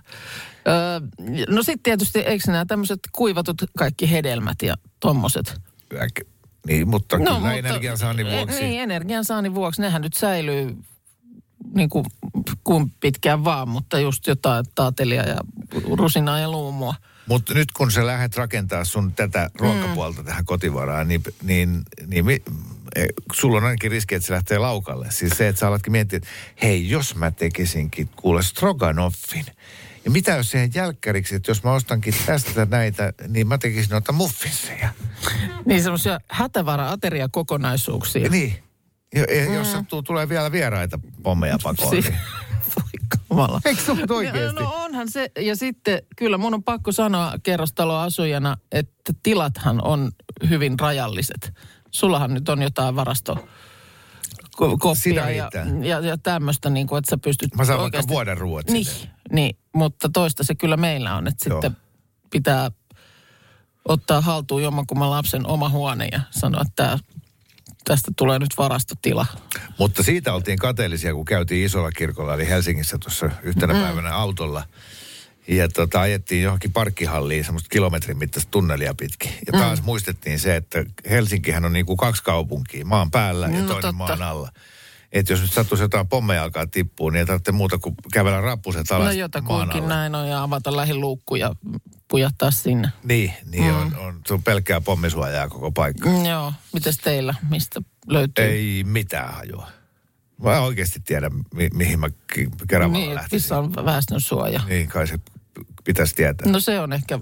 Öö, 0.69 1.01
no 1.49 1.63
sitten 1.63 1.83
tietysti, 1.83 2.19
eikö 2.19 2.45
nämä 2.47 2.65
tämmöiset 2.67 3.01
kuivatut 3.13 3.63
kaikki 3.79 4.11
hedelmät 4.11 4.63
ja 4.63 4.75
tommoset? 5.01 5.61
Äk- 5.95 6.29
Niin, 6.67 6.89
mutta 6.89 7.19
no, 7.19 7.37
kyllä 7.37 7.55
energiansaannin 7.55 8.27
e- 8.27 8.37
vuoksi. 8.37 8.63
Niin, 8.63 8.81
energiansaannin 8.81 9.55
vuoksi. 9.55 9.81
Nehän 9.81 10.03
nyt 10.03 10.15
säilyy 10.15 10.77
niin 11.75 11.89
kuin, 11.89 12.05
kuin 12.65 12.93
pitkään 13.01 13.45
vaan, 13.45 13.69
mutta 13.69 14.01
just 14.01 14.27
jotain 14.27 14.65
taatelia 14.75 15.23
ja 15.23 15.37
rusinaa 15.99 16.39
ja 16.39 16.51
luumua. 16.51 16.95
Mutta 17.27 17.55
nyt 17.55 17.73
kun 17.73 17.91
sä 17.91 18.07
lähdet 18.07 18.37
rakentaa 18.37 18.85
sun 18.85 19.13
tätä 19.13 19.51
ruokapuolta 19.55 20.21
mm. 20.21 20.27
tähän 20.27 20.45
kotivaraan, 20.45 21.09
niin, 21.09 21.23
niin, 21.43 21.83
niin 22.07 22.25
mi, 22.25 22.43
e, 22.97 23.07
sulla 23.33 23.59
on 23.59 23.65
ainakin 23.65 23.91
riski, 23.91 24.15
että 24.15 24.27
se 24.27 24.33
lähtee 24.33 24.59
laukalle. 24.59 25.07
Siis 25.11 25.33
se, 25.37 25.49
että 25.49 25.61
sä 25.61 25.69
alatkin 25.69 25.93
miettiä, 25.93 26.17
että 26.17 26.29
hei, 26.63 26.91
jos 26.91 27.15
mä 27.15 27.31
tekisinkin 27.31 28.09
kuule 28.17 28.43
stroganoffin. 28.43 29.45
Ja 30.09 30.13
mitä 30.13 30.33
jos 30.33 30.51
siihen 30.51 30.71
jälkkäriksi, 30.75 31.35
että 31.35 31.51
jos 31.51 31.63
mä 31.63 31.73
ostankin 31.73 32.15
tästä 32.27 32.67
näitä, 32.71 33.13
niin 33.29 33.49
mä 33.49 33.59
tekisin 33.59 33.91
noita 33.91 34.13
muffinseja. 34.13 34.89
Niin 35.65 35.83
semmoisia 35.83 36.21
hätävara-ateriakokonaisuuksia. 36.31 38.23
Ja 38.23 38.31
niin. 38.31 38.63
Ja, 39.15 39.23
ja 39.23 39.55
jos 39.55 39.73
sattuu, 39.73 40.03
tulee 40.03 40.29
vielä 40.29 40.53
vieraita 40.53 40.99
pommeja 41.23 41.59
pakoon. 41.63 42.03
Si- 42.03 42.11
Niin. 42.93 43.09
Kamala. 43.29 43.61
Eikö 43.65 43.83
se 43.83 43.93
oikeasti? 44.11 44.63
No 44.63 44.73
onhan 44.75 45.11
se, 45.11 45.31
ja 45.41 45.57
sitten 45.57 46.03
kyllä 46.17 46.39
mun 46.39 46.55
on 46.55 46.63
pakko 46.63 46.93
sanoa 46.93 47.35
kerrostaloasujana, 47.43 48.57
että 48.73 49.13
tilathan 49.23 49.85
on 49.85 50.13
hyvin 50.49 50.79
rajalliset. 50.79 51.53
Sullahan 51.91 52.35
nyt 52.35 52.49
on 52.49 52.63
jotain 52.63 52.97
varasto 52.97 53.49
ko- 54.61 54.77
koppia 54.79 55.31
ja, 55.31 55.51
ja, 55.83 56.01
ja 56.01 56.19
tämmöistä, 56.19 56.71
niin 56.71 56.87
kuin, 56.87 56.99
että 56.99 57.11
sä 57.11 57.19
pystyt 57.19 57.55
Mä 57.55 57.65
saan 57.65 57.81
oikeasti... 57.81 58.15
vaikka 58.15 58.45
vuoden 58.45 58.73
Niin, 58.73 58.87
niin, 59.33 59.57
mutta 59.75 60.09
toista 60.09 60.45
se 60.45 60.55
kyllä 60.55 60.77
meillä 60.77 61.15
on, 61.15 61.27
että 61.27 61.49
Joo. 61.49 61.63
sitten 61.63 61.77
pitää 62.31 62.71
ottaa 63.85 64.21
haltuun 64.21 64.63
jommankumman 64.63 65.11
lapsen 65.11 65.47
oma 65.47 65.69
huone 65.69 66.09
ja 66.13 66.21
sanoa, 66.31 66.63
että 66.63 66.73
tää, 66.77 66.99
tästä 67.85 68.11
tulee 68.17 68.39
nyt 68.39 68.59
varastotila. 68.59 69.27
Mutta 69.79 70.03
siitä 70.03 70.33
oltiin 70.33 70.59
kateellisia, 70.59 71.15
kun 71.15 71.25
käytiin 71.25 71.67
isolla 71.67 71.91
kirkolla, 71.91 72.35
eli 72.35 72.49
Helsingissä 72.49 72.99
tuossa 72.99 73.31
yhtenä 73.43 73.75
mm. 73.75 73.81
päivänä 73.81 74.15
autolla. 74.15 74.65
Ja 75.49 75.69
tota, 75.69 76.01
ajettiin 76.01 76.43
johonkin 76.43 76.73
parkkihalliin 76.73 77.45
semmoista 77.45 77.69
kilometrin 77.69 78.19
mittaista 78.19 78.51
tunnelia 78.51 78.95
pitkin. 78.95 79.33
Ja 79.47 79.59
taas 79.61 79.81
mm. 79.81 79.85
muistettiin 79.85 80.39
se, 80.39 80.57
että 80.57 80.85
Helsinkihän 81.11 81.65
on 81.65 81.73
niin 81.73 81.87
kuin 81.87 81.97
kaksi 81.97 82.23
kaupunkia, 82.23 82.85
maan 82.85 83.11
päällä 83.11 83.47
ja 83.47 83.53
No 83.53 83.57
toinen 83.59 83.75
totta. 83.75 83.93
maan 83.93 84.23
alla. 84.23 84.51
Että 85.13 85.33
jos 85.33 85.41
nyt 85.41 85.53
sattuisi 85.53 85.85
jotain 85.85 86.09
pommeja 86.09 86.43
alkaa 86.43 86.67
tippua, 86.67 87.11
niin 87.11 87.19
ei 87.19 87.27
tarvitse 87.27 87.53
muuta 87.53 87.79
kuin 87.79 87.95
kävellä 88.13 88.41
rappuset 88.41 88.93
alas 88.93 89.07
No 89.07 89.13
jotakuinkin 89.13 89.89
näin 89.89 90.15
on 90.15 90.29
ja 90.29 90.43
avata 90.43 90.77
lähiluukku 90.77 91.37
ja 91.37 91.55
pujahtaa 92.09 92.51
sinne. 92.51 92.89
Niin, 93.05 93.33
niin 93.51 93.65
mm. 93.65 93.77
on, 93.81 93.97
on, 93.97 94.21
se 94.27 94.35
on 94.35 94.43
pelkkää 94.43 94.81
pommisuojaa 94.81 95.49
koko 95.49 95.73
paikka. 95.73 96.09
Mm, 96.09 96.25
joo, 96.25 96.53
mites 96.73 96.99
teillä? 96.99 97.35
Mistä 97.51 97.81
löytyy? 98.07 98.45
Ei 98.45 98.85
mitään 98.85 99.35
hajua. 99.35 99.69
Mä 100.43 100.57
en 100.57 100.63
oikeasti 100.63 101.01
tiedä, 101.01 101.31
mi- 101.55 101.71
mihin 101.75 102.01
mä 102.01 102.09
Keravalla 102.69 102.99
niin, 102.99 103.15
lähtisin. 103.15 103.37
missä 103.37 103.59
on 103.59 103.73
väestönsuoja. 103.85 104.61
Niin, 104.69 104.89
kai 104.89 105.07
se 105.07 105.19
pitäisi 105.89 106.15
tietää. 106.15 106.53
No 106.53 106.61
se 106.61 106.81
on 106.81 106.93
ehkä 106.93 107.19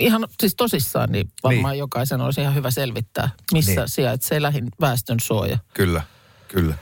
ihan 0.00 0.26
siis 0.40 0.54
tosissaan, 0.56 1.12
niin 1.12 1.30
varmaan 1.42 1.72
Niin. 1.72 1.78
jokaisen 1.78 2.20
olisi 2.20 2.40
ihan 2.40 2.54
hyvä 2.54 2.70
selvittää, 2.70 3.30
missä 3.52 3.80
Niin. 3.80 3.88
sijaitsee 3.88 4.42
lähin 4.42 4.68
väestönsuoja. 4.80 5.58
Kyllä, 5.74 6.02
kyllä. 6.48 6.74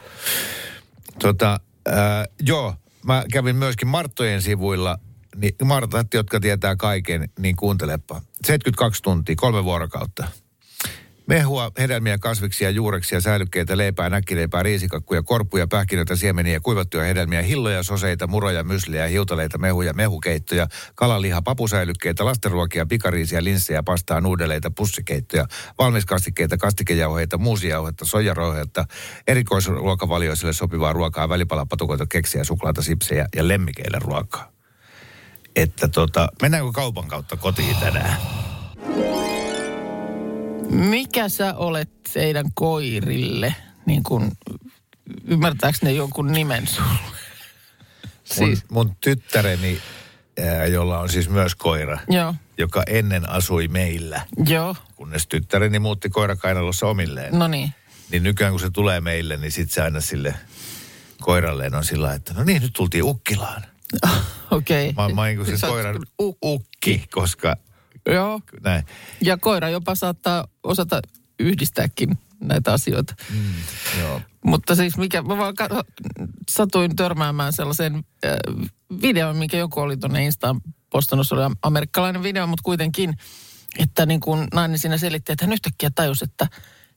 Tota, 1.19 1.61
äh, 1.89 1.95
joo, 2.41 2.75
mä 3.07 3.25
kävin 3.33 3.57
myöskin 3.57 3.89
Marttojen 3.89 4.43
sivuilla. 4.43 4.99
Niin 5.37 5.55
Martat, 5.65 6.15
jotka 6.15 6.41
tietää 6.41 6.77
kaiken, 6.77 7.29
niin 7.39 7.57
kuuntelepa. 7.57 8.23
72 8.45 9.03
tuntia, 9.03 9.35
kolme 9.39 9.65
vuorokautta. 9.65 10.29
Mehua, 11.27 11.71
hedelmiä, 11.79 12.19
kasviksia, 12.19 12.71
juureksia, 12.71 13.21
säilykkeitä, 13.21 13.77
leipää, 13.77 14.11
näkkileipää, 14.11 14.63
riisikakkuja, 14.63 15.23
korppuja, 15.23 15.67
pähkinöitä, 15.67 16.17
siemeniä, 16.17 16.61
kuivattuja 16.61 17.05
hedelmiä, 17.05 17.43
hilloja, 17.43 17.83
soseita, 17.83 18.27
muroja, 18.27 18.65
mysliä, 18.65 19.07
hiutaleita, 19.07 19.59
mehuja, 19.59 19.93
mehukeittoja, 19.93 20.67
kalaliha, 20.95 21.43
papusäilykkeitä, 21.43 22.25
lastenruokia, 22.25 22.87
pikariisiä, 22.87 23.45
linssejä, 23.45 23.83
pastaa, 23.83 24.21
nuudeleita, 24.21 24.71
pussikeittoja, 24.71 25.47
valmiskastikkeita, 25.79 26.57
kastikejauheita, 26.57 27.39
muusijauhetta, 27.39 28.05
soijarouhetta, 28.05 28.85
erikoisruokavalioisille 29.27 30.53
sopivaa 30.53 30.93
ruokaa, 30.93 31.29
välipalapatukoita, 31.29 32.07
keksiä, 32.07 32.45
suklaata, 32.45 32.83
sipsejä 32.83 33.27
ja 33.37 33.49
lemmikeille 33.49 33.99
ruokaa. 34.01 34.53
Että 35.57 35.89
tota, 35.89 36.29
mennäänkö 36.43 36.73
kaupan 36.73 37.09
kautta 37.09 37.37
kotiin 37.37 37.77
tänään? 37.77 38.17
Mikä 40.69 41.29
sä 41.29 41.55
olet 41.55 41.91
teidän 42.13 42.47
koirille? 42.55 43.55
Niin 43.87 44.03
kun, 44.03 44.33
ymmärtääkö 45.25 45.79
ne 45.83 45.93
jonkun 45.93 46.33
nimen 46.33 46.67
sulle? 46.67 46.89
Mun, 46.89 48.49
Siis, 48.49 48.65
mun 48.71 48.97
tyttäreni, 49.01 49.79
ää, 50.45 50.67
jolla 50.67 50.99
on 50.99 51.09
siis 51.09 51.29
myös 51.29 51.55
koira, 51.55 51.99
joo, 52.09 52.35
joka 52.59 52.83
ennen 52.87 53.29
asui 53.31 53.69
meillä, 53.69 54.21
joo, 54.47 54.77
kunnes 54.97 55.27
tyttäreni 55.27 55.79
muutti 55.79 56.09
koirakainalossa 56.09 56.87
omilleen. 56.87 57.39
no 57.39 57.49
niin. 57.49 57.75
Niin 58.11 58.23
nykyään 58.23 58.53
kun 58.53 58.61
se 58.61 58.71
tulee 58.71 59.01
meille, 59.01 59.37
niin 59.37 59.53
sit 59.53 59.71
se 59.71 59.83
aina 59.83 60.01
sille 60.01 60.35
koiralleen 61.21 61.75
on 61.75 61.85
sillä 61.85 62.15
että 62.15 62.35
no 62.35 62.45
niin, 62.45 62.63
nyt 62.63 62.73
tultiin 62.73 63.05
Ukkilaan. 63.05 63.63
Okei. 64.51 64.93
Mä, 64.93 65.09
mä 65.09 65.21
oon 65.21 65.29
niin 65.29 65.37
kuin 65.37 65.59
sen 65.59 65.71
koiran 65.71 65.97
ukki, 66.45 67.07
koska 67.11 67.57
Joo. 68.07 68.41
näin. 68.65 68.85
Ja 69.21 69.37
koira 69.37 69.69
jopa 69.69 69.95
saattaa 69.95 70.47
osata 70.63 71.01
yhdistääkin 71.39 72.19
näitä 72.41 72.73
asioita. 72.73 73.15
Mm, 73.31 73.53
joo. 74.01 74.21
Mutta 74.45 74.75
siis 74.75 74.97
mikä, 74.97 75.23
mä 75.23 75.37
vaan 75.37 75.55
katso, 75.55 75.83
satuin 76.51 76.97
törmäämään 76.97 77.53
sellaisen 77.53 77.95
äh, 77.95 78.03
videon, 79.03 79.37
minkä 79.37 79.57
joku 79.57 79.81
oli 79.81 79.97
tuonne 79.97 80.25
Instaan 80.25 80.61
postannut. 80.91 81.29
Se 81.29 81.35
oli 81.35 81.55
amerikkalainen 81.63 82.23
video, 82.23 82.47
mutta 82.47 82.63
kuitenkin, 82.63 83.17
että 83.79 84.07
niin 84.07 84.21
kuin 84.21 84.49
nainen 84.55 84.79
siinä 84.79 84.99
selitti, 84.99 85.33
että 85.33 85.45
hän 85.45 85.53
yhtäkkiä 85.53 85.91
tajusi, 85.95 86.25
että 86.25 86.47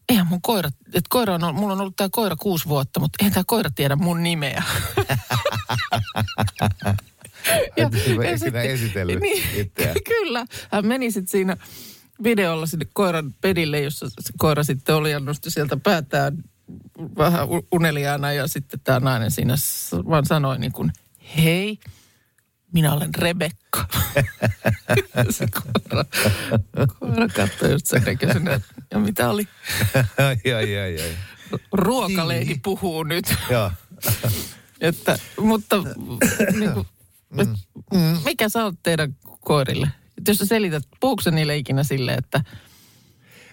eihän 0.09 0.27
mun 0.27 0.41
koira, 0.41 0.69
että 0.87 1.07
koira 1.09 1.33
on, 1.33 1.55
mulla 1.55 1.73
on 1.73 1.81
ollut 1.81 1.95
tämä 1.95 2.09
koira 2.11 2.35
kuusi 2.35 2.67
vuotta, 2.67 2.99
mutta 2.99 3.17
eihän 3.19 3.33
tämä 3.33 3.43
koira 3.47 3.69
tiedä 3.75 3.95
mun 3.95 4.23
nimeä. 4.23 4.63
Et 7.77 8.07
hyvä 8.07 8.29
ikinä 8.29 8.61
esitellyt 8.61 9.19
itseään. 9.55 9.95
Kyllä. 10.19 10.45
Hän 10.71 10.87
meni 10.87 11.11
sitten 11.11 11.31
siinä 11.31 11.57
videolla 12.23 12.65
sinne 12.65 12.85
koiran 12.93 13.33
pedille, 13.41 13.79
jossa 13.79 14.09
se 14.09 14.33
koira 14.37 14.63
sitten 14.63 14.95
oli 14.95 15.11
ja 15.11 15.19
nosti 15.19 15.51
sieltä 15.51 15.77
päätään 15.77 16.37
vähän 17.17 17.47
uneliaana 17.71 18.33
ja 18.33 18.47
sitten 18.47 18.79
tämä 18.83 18.99
nainen 18.99 19.31
siinä 19.31 19.55
vaan 20.09 20.25
sanoi 20.25 20.59
niin 20.59 20.71
kuin, 20.71 20.91
hei, 21.37 21.79
minä 22.73 22.93
olen 22.93 23.15
Rebekka. 23.15 23.85
se 25.29 25.45
koira, 25.47 26.05
koira 26.99 27.27
katsoi 27.27 27.71
just 27.71 27.85
sen 27.85 28.03
näköisenä, 28.03 28.53
että, 28.53 28.73
ja 28.91 28.99
mitä 28.99 29.29
oli? 29.29 29.47
ai, 30.17 30.53
ai, 30.53 30.77
ai, 30.77 31.01
ai. 31.01 31.15
Ruokaleidi 31.71 32.59
puhuu 32.63 33.03
nyt. 33.03 33.35
Joo. 33.49 33.71
Että, 34.81 35.19
mutta 35.39 35.75
niin 36.59 36.71
kuin, 36.71 36.87
et, 37.37 37.49
mikä 38.25 38.49
sä 38.49 38.63
oot 38.63 38.75
teidän 38.83 39.15
koirille? 39.39 39.87
Et 40.17 40.27
jos 40.27 40.37
sä 40.37 40.45
selität, 40.45 40.83
puhuuko 40.99 41.21
sä 41.21 41.31
niille 41.31 41.57
ikinä 41.57 41.83
silleen, 41.83 42.17
että 42.19 42.41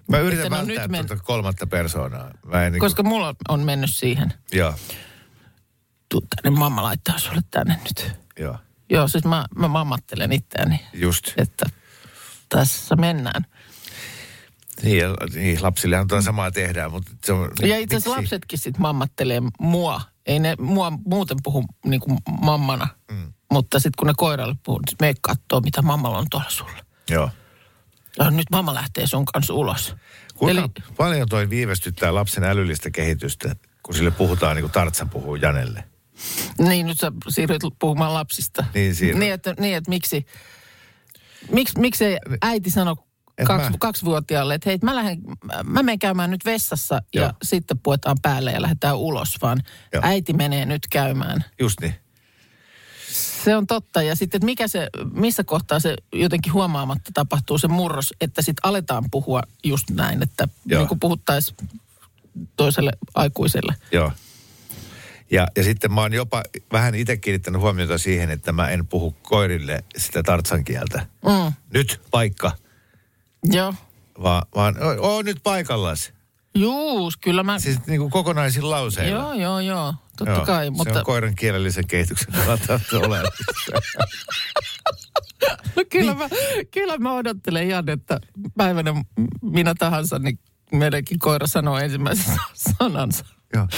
Mä 0.08 0.18
yritän 0.18 0.46
Että 0.46 0.56
no 0.56 0.66
välttää 0.66 0.84
nyt 0.84 0.90
men- 0.90 1.06
tuota 1.06 1.22
kolmatta 1.22 1.66
persoonaa. 1.66 2.30
Mä 2.46 2.62
en 2.66 2.72
niin 2.72 2.80
koska 2.80 3.02
mulla 3.02 3.34
on 3.48 3.60
mennyt 3.60 3.90
siihen, 3.94 4.32
Joo, 4.52 4.74
tuu 6.08 6.20
tänne, 6.20 6.58
mamma 6.58 6.82
laittaa 6.82 7.18
sulle 7.18 7.40
tänne 7.50 7.78
nyt. 7.84 8.12
joo, 8.38 8.56
Joo, 8.90 9.08
siis 9.08 9.24
mä, 9.24 9.44
mä 9.56 9.68
mammattelen 9.68 10.32
itseäni, 10.32 10.80
just. 10.94 11.32
että 11.36 11.66
tässä 12.48 12.96
mennään. 12.96 13.46
Niin, 14.82 15.04
niin 15.34 15.62
lapsille 15.62 16.00
on 16.00 16.08
tuota 16.08 16.24
samaa 16.24 16.50
tehdään, 16.50 16.90
mutta 16.90 17.10
se 17.24 17.32
on... 17.32 17.50
Ja 17.62 17.78
itse 17.78 17.96
asiassa 17.96 18.16
lapsetkin 18.20 18.58
sit 18.58 18.78
mammattelee 18.78 19.42
mua. 19.60 20.00
Ei 20.26 20.38
ne 20.38 20.54
mua 20.58 20.92
muuten 21.06 21.36
puhu 21.42 21.64
niin 21.84 22.00
kuin 22.00 22.18
mammana, 22.40 22.88
mm. 23.10 23.32
mutta 23.52 23.78
sitten 23.78 23.96
kun 23.98 24.06
ne 24.06 24.12
koiralle 24.16 24.54
puhuu, 24.64 24.80
niin 24.86 24.96
me 25.00 25.14
katsoo, 25.20 25.60
mitä 25.60 25.82
mammalla 25.82 26.18
on 26.18 26.26
tuolla 26.30 26.50
sulla. 26.50 26.78
Joo. 27.10 27.30
No, 28.18 28.30
nyt 28.30 28.50
mamma 28.50 28.74
lähtee 28.74 29.06
sun 29.06 29.24
kanssa 29.24 29.54
ulos. 29.54 29.96
Kuinka 30.34 30.62
Eli- 30.62 30.94
paljon 30.96 31.28
toi 31.28 31.50
viivästyttää 31.50 32.14
lapsen 32.14 32.44
älyllistä 32.44 32.90
kehitystä, 32.90 33.56
kun 33.82 33.94
sille 33.94 34.10
puhutaan 34.10 34.56
niin 34.56 34.62
kuin 34.62 34.72
Tartsan 34.72 35.10
puhuu 35.10 35.36
Janelle? 35.36 35.84
Niin, 36.58 36.86
nyt 36.86 37.00
sä 37.00 37.12
siirryt 37.28 37.62
puhumaan 37.78 38.14
lapsista. 38.14 38.64
Niin, 38.74 38.94
siirryn. 38.94 39.20
Niin, 39.20 39.32
että, 39.32 39.54
niin, 39.60 39.76
että 39.76 39.88
miksi, 39.88 40.26
miksi, 41.50 41.78
miksi 41.78 42.04
ei 42.04 42.18
äiti 42.42 42.70
sano 42.70 43.05
kaksi, 43.44 43.70
mä- 43.70 43.76
kaksivuotiaalle, 43.80 44.54
että 44.54 44.70
hei, 44.70 44.78
mä, 44.82 44.94
lähden, 44.94 45.18
mä 45.64 45.82
menen 45.82 45.98
käymään 45.98 46.30
nyt 46.30 46.44
vessassa 46.44 47.02
ja 47.14 47.22
Joo. 47.22 47.32
sitten 47.42 47.78
puetaan 47.78 48.16
päälle 48.22 48.52
ja 48.52 48.62
lähdetään 48.62 48.96
ulos, 48.96 49.38
vaan 49.42 49.62
Joo. 49.92 50.02
äiti 50.04 50.32
menee 50.32 50.66
nyt 50.66 50.86
käymään. 50.90 51.44
Just 51.60 51.80
niin. 51.80 51.94
Se 53.44 53.56
on 53.56 53.66
totta. 53.66 54.02
Ja 54.02 54.16
sitten, 54.16 54.38
että 54.38 54.44
mikä 54.46 54.68
se, 54.68 54.88
missä 55.12 55.44
kohtaa 55.44 55.80
se 55.80 55.94
jotenkin 56.12 56.52
huomaamatta 56.52 57.10
tapahtuu 57.14 57.58
se 57.58 57.68
murros, 57.68 58.14
että 58.20 58.42
sitten 58.42 58.68
aletaan 58.68 59.04
puhua 59.10 59.42
just 59.64 59.90
näin, 59.90 60.22
että 60.22 60.48
Joo. 60.66 60.80
niin 60.80 60.88
kuin 60.88 61.00
puhuttaisiin 61.00 61.56
toiselle 62.56 62.92
aikuiselle. 63.14 63.74
Joo. 63.92 64.12
Ja, 65.30 65.46
ja 65.56 65.64
sitten 65.64 65.92
mä 65.92 66.00
oon 66.00 66.12
jopa 66.12 66.42
vähän 66.72 66.94
itse 66.94 67.16
kiinnittänyt 67.16 67.60
huomiota 67.60 67.98
siihen, 67.98 68.30
että 68.30 68.52
mä 68.52 68.68
en 68.68 68.86
puhu 68.86 69.16
koirille 69.22 69.84
sitä 69.96 70.22
tartsan 70.22 70.64
kieltä. 70.64 71.06
Mm. 71.24 71.52
Nyt 71.74 72.00
paikka, 72.10 72.52
Joo. 73.52 73.74
vaan, 74.22 74.42
vaan 74.54 74.74
oo, 75.00 75.22
nyt 75.22 75.36
paikallas. 75.42 76.12
Juus, 76.54 77.16
kyllä 77.16 77.42
mä... 77.42 77.58
Siis 77.58 77.86
niin 77.86 78.00
kuin 78.00 78.10
kokonaisin 78.10 78.70
lauseilla. 78.70 79.20
Joo, 79.20 79.34
joo, 79.34 79.60
joo. 79.60 79.94
Totta 80.16 80.34
Joo, 80.34 80.46
kai, 80.46 80.64
se 80.64 80.70
mutta 80.70 80.98
on 80.98 81.04
koiran 81.04 81.34
kielellisen 81.34 81.86
kehityksen 81.86 82.32
kannalta 82.34 82.80
oleellista. 83.06 83.44
no, 85.76 85.82
kyllä, 85.90 86.14
mä, 86.14 86.28
kyllä 86.70 86.98
mä 86.98 87.14
odottelen 87.14 87.68
ihan, 87.68 87.88
että 87.88 88.20
päivänä 88.56 89.04
minä 89.42 89.74
tahansa, 89.78 90.18
niin 90.18 90.38
meidänkin 90.72 91.18
koira 91.18 91.46
sanoo 91.46 91.78
ensimmäisen 91.78 92.36
sanansa. 92.78 93.24
Joo. 93.54 93.68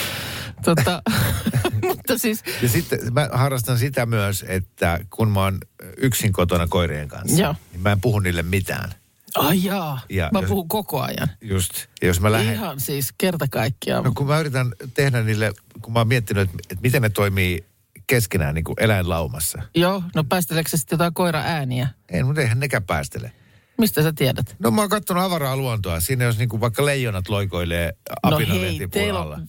Tota, 0.64 1.02
mutta 1.88 2.18
siis, 2.18 2.42
Ja 2.62 2.68
sitten 2.68 2.98
mä 3.12 3.28
harrastan 3.32 3.78
sitä 3.78 4.06
myös, 4.06 4.44
että 4.48 5.00
kun 5.10 5.30
mä 5.30 5.40
oon 5.40 5.58
yksin 5.96 6.32
kotona 6.32 6.66
koirien 6.66 7.08
kanssa, 7.08 7.42
Joo. 7.42 7.54
niin 7.72 7.80
mä 7.80 7.92
en 7.92 8.00
puhu 8.00 8.18
niille 8.20 8.42
mitään. 8.42 8.90
Ai 9.38 9.64
jaa, 9.64 10.00
Ja 10.08 10.30
mä 10.32 10.38
jos- 10.40 10.48
puhun 10.48 10.68
koko 10.68 11.00
ajan. 11.02 11.28
Just. 11.40 11.72
Ja 12.02 12.06
jos 12.08 12.20
mä 12.20 12.32
lähden... 12.32 12.54
Ihan 12.54 12.80
siis 12.80 13.14
kerta 13.18 13.46
kaikkiaan. 13.50 14.04
No 14.04 14.12
kun 14.16 14.26
mä 14.26 14.40
yritän 14.40 14.72
tehdä 14.94 15.22
niille, 15.22 15.52
kun 15.82 15.92
mä 15.92 15.98
oon 16.00 16.08
miettinyt, 16.08 16.42
että, 16.50 16.56
että 16.70 16.82
miten 16.82 17.02
ne 17.02 17.08
toimii 17.08 17.64
keskenään 18.06 18.54
niin 18.54 18.64
kuin 18.64 18.76
eläinlaumassa. 18.80 19.62
Joo, 19.74 20.02
no 20.14 20.24
päästeleekö 20.24 20.70
sitten 20.70 20.96
jotain 20.96 21.14
koira-ääniä? 21.14 21.88
Ei, 22.08 22.22
mutta 22.22 22.40
eihän 22.40 22.60
nekään 22.60 22.84
päästele. 22.84 23.32
Mistä 23.78 24.02
sä 24.02 24.12
tiedät? 24.12 24.56
No 24.58 24.70
mä 24.70 24.80
oon 24.80 24.90
katsonut 24.90 25.22
avaraa 25.24 25.56
luontoa. 25.56 26.00
Siinä 26.00 26.24
jos 26.24 26.38
niin 26.38 26.48
kuin 26.48 26.60
vaikka 26.60 26.84
leijonat 26.84 27.28
loikoilee 27.28 27.92
No 28.30 28.38
hei, 28.38 28.88
teillä 28.90 29.40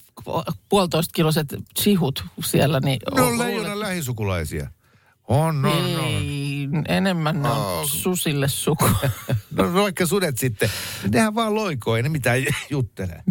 puolitoista 0.69 1.11
kiloset 1.15 1.47
chihut 1.79 2.25
siellä, 2.45 2.79
niin... 2.79 2.99
Ne 3.15 3.21
o- 3.21 3.25
on 3.27 3.39
leijonan 3.39 3.79
lähisukulaisia. 3.79 4.69
On, 5.27 5.65
on, 5.65 5.73
on. 5.99 6.21
Ei, 6.73 6.95
enemmän 6.97 7.41
ne 7.41 7.49
on 7.49 7.57
Oh. 7.57 7.89
susille 7.89 8.47
suku. 8.47 8.89
No 9.55 9.73
vaikka 9.73 10.05
sudet 10.05 10.37
sitten, 10.37 10.69
nehän 11.13 11.35
vaan 11.35 11.55
loikoo, 11.55 11.95
ei 11.95 12.03
ne 12.03 12.09
mitään 12.09 12.39
juttele. 12.69 13.23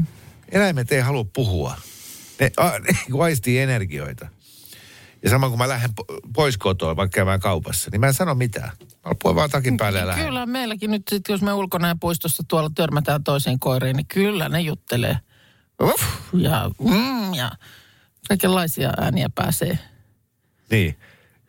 Eläimet 0.52 0.92
ei 0.92 1.00
halua 1.00 1.24
puhua. 1.34 1.76
Ne, 2.40 2.50
a, 2.56 2.70
ne 2.70 2.98
vaistii 3.18 3.58
energioita. 3.58 4.28
Ja 5.22 5.30
sama 5.30 5.48
kun 5.48 5.58
mä 5.58 5.68
lähden 5.68 5.90
po- 5.90 6.20
pois 6.34 6.58
kotoa, 6.58 6.96
vaikka 6.96 7.14
käymään 7.14 7.40
kaupassa, 7.40 7.90
niin 7.90 8.00
mä 8.00 8.06
en 8.06 8.14
sano 8.14 8.34
mitään. 8.34 8.70
Mä 9.06 9.12
puhun 9.22 9.36
vaan 9.36 9.50
takin 9.50 9.76
päälle 9.76 10.06
lähden. 10.06 10.24
Kyllä 10.24 10.46
meilläkin 10.46 10.90
nyt 10.90 11.02
sit, 11.10 11.22
jos 11.28 11.42
me 11.42 11.52
ulkona 11.52 11.88
ja 11.88 11.96
puistossa 12.00 12.42
tuolla 12.48 12.70
törmätään 12.74 13.24
toisiin 13.24 13.58
koiriin, 13.60 13.96
niin 13.96 14.06
kyllä 14.06 14.48
ne 14.48 14.60
juttelee. 14.60 15.18
Uff, 15.82 16.02
ja, 16.32 16.70
mm, 16.80 17.34
ja 17.34 17.50
kaikenlaisia 18.28 18.92
ääniä 19.00 19.28
pääsee. 19.34 19.78
Niin. 20.70 20.98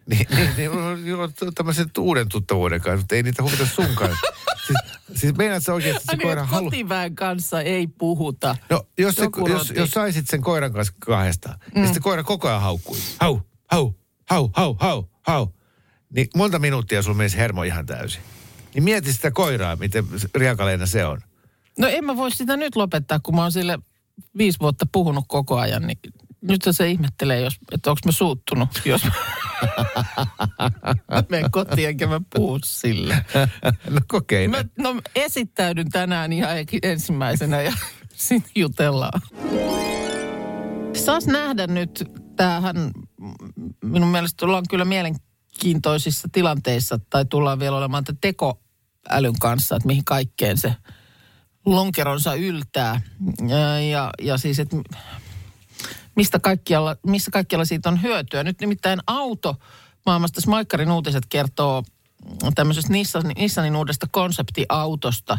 Niin, 0.18 0.28
niin, 0.58 0.72
niin 1.04 1.54
tämmöisen 1.56 1.92
uuden 1.98 2.30
tuttavuuden 2.30 2.82
kanssa, 2.82 2.98
mutta 2.98 3.16
ei 3.16 3.24
niitä 3.24 3.44
huvita 3.44 3.66
sunkaan. 3.66 4.18
siis, 4.68 4.80
siis 5.20 5.36
meinaat 5.36 5.64
sä 5.64 5.74
oikeasti, 5.74 6.06
se 6.06 6.12
niin, 6.12 6.22
koira 6.22 6.46
halu... 6.46 6.66
kotiväen 6.66 7.16
kanssa 7.16 7.62
ei 7.62 7.88
puhuta. 7.88 8.56
No, 8.70 8.88
jos, 8.98 9.16
se, 9.16 9.28
jos, 9.50 9.72
jos 9.76 9.92
saisit 9.92 10.28
sen 10.28 10.42
koiran 10.42 10.74
kanssa 10.74 10.94
kahdestaan, 11.00 11.60
mm. 11.60 11.72
niin 11.74 11.86
sitten 11.86 12.04
koira 12.04 12.24
koko 12.24 12.48
ajan 12.48 12.62
haukkui. 12.62 12.98
Hau, 13.20 13.40
hau, 13.72 13.92
hau, 14.30 14.50
hau, 14.54 14.76
hau, 14.80 15.04
hau. 15.28 15.48
Niin 16.16 16.28
monta 16.36 16.60
minuuttia 16.60 17.02
sulla 17.02 17.18
menisi 17.18 17.38
hermo 17.38 17.64
ihan 17.64 17.86
täysin. 17.86 18.22
Niin 18.74 18.84
mieti 18.84 19.14
sitä 19.14 19.32
koiraa, 19.32 19.76
miten 19.76 20.06
riakaleena 20.36 20.86
se 20.86 21.06
on. 21.06 21.22
No 21.80 21.88
en 21.88 22.06
mä 22.06 22.16
voi 22.16 22.32
sitä 22.32 22.58
nyt 22.58 22.76
lopettaa, 22.76 23.20
kun 23.20 23.36
mä 23.36 23.42
oon 23.42 23.52
sille 23.52 23.80
viisi 24.38 24.60
vuotta 24.60 24.86
puhunut 24.92 25.26
koko 25.28 25.58
ajan, 25.58 25.88
niin 25.88 25.98
nyt 26.42 26.62
se 26.72 26.90
ihmettelee, 26.90 27.42
jos, 27.42 27.58
että 27.72 27.90
onko 27.90 28.00
mä 28.06 28.12
suuttunut, 28.12 28.70
jos 28.86 29.04
mä 29.04 29.12
menen 31.30 31.52
kotiin 31.52 31.90
enkä 31.90 32.08
mä 32.08 32.22
puhu 32.36 32.60
sille. 32.66 33.26
no 33.90 34.00
kokeile. 34.08 34.48
Mä, 34.48 34.64
no 34.78 35.02
esittäydyn 35.16 35.90
tänään 35.90 36.34
ihan 36.34 36.52
ensimmäisenä 36.84 37.62
ja 37.62 37.74
sitten 38.16 38.52
jutellaan. 38.56 39.22
Saas 40.94 41.28
nähdä 41.28 41.68
nyt, 41.68 42.04
tämähän 42.36 42.92
minun 43.84 44.10
mielestä 44.10 44.46
ollaan 44.46 44.66
kyllä 44.70 44.86
mielenkiintoisissa 44.86 46.28
tilanteissa, 46.32 47.00
tai 47.10 47.26
tullaan 47.26 47.60
vielä 47.60 47.78
olemaan 47.78 48.04
tämän 48.04 48.20
tekoälyn 48.22 49.40
kanssa, 49.42 49.76
että 49.76 49.88
mihin 49.88 50.06
kaikkeen 50.06 50.58
se 50.58 50.76
lonkeronsa 51.66 52.34
yltää. 52.34 53.02
Ja, 53.48 53.80
ja, 53.80 54.10
ja 54.22 54.38
siis, 54.38 54.60
että 54.60 54.78
mistä 56.20 56.40
kaikkialla, 56.40 56.96
missä 57.06 57.32
kaikkialla 57.32 57.66
siitä 57.66 57.90
on 57.90 58.02
hyötyä. 58.02 58.44
Nyt 58.44 58.62
nimittäin 58.62 59.00
auto 59.08 59.56
maailmasta 60.06 60.42
Smaikkarin 60.42 60.92
uutiset 60.92 61.24
kertoo 61.30 61.84
tämmöisestä 62.56 62.94
Nissan, 62.94 63.24
Nissanin 63.38 63.76
uudesta 63.76 64.08
konseptiautosta, 64.12 65.38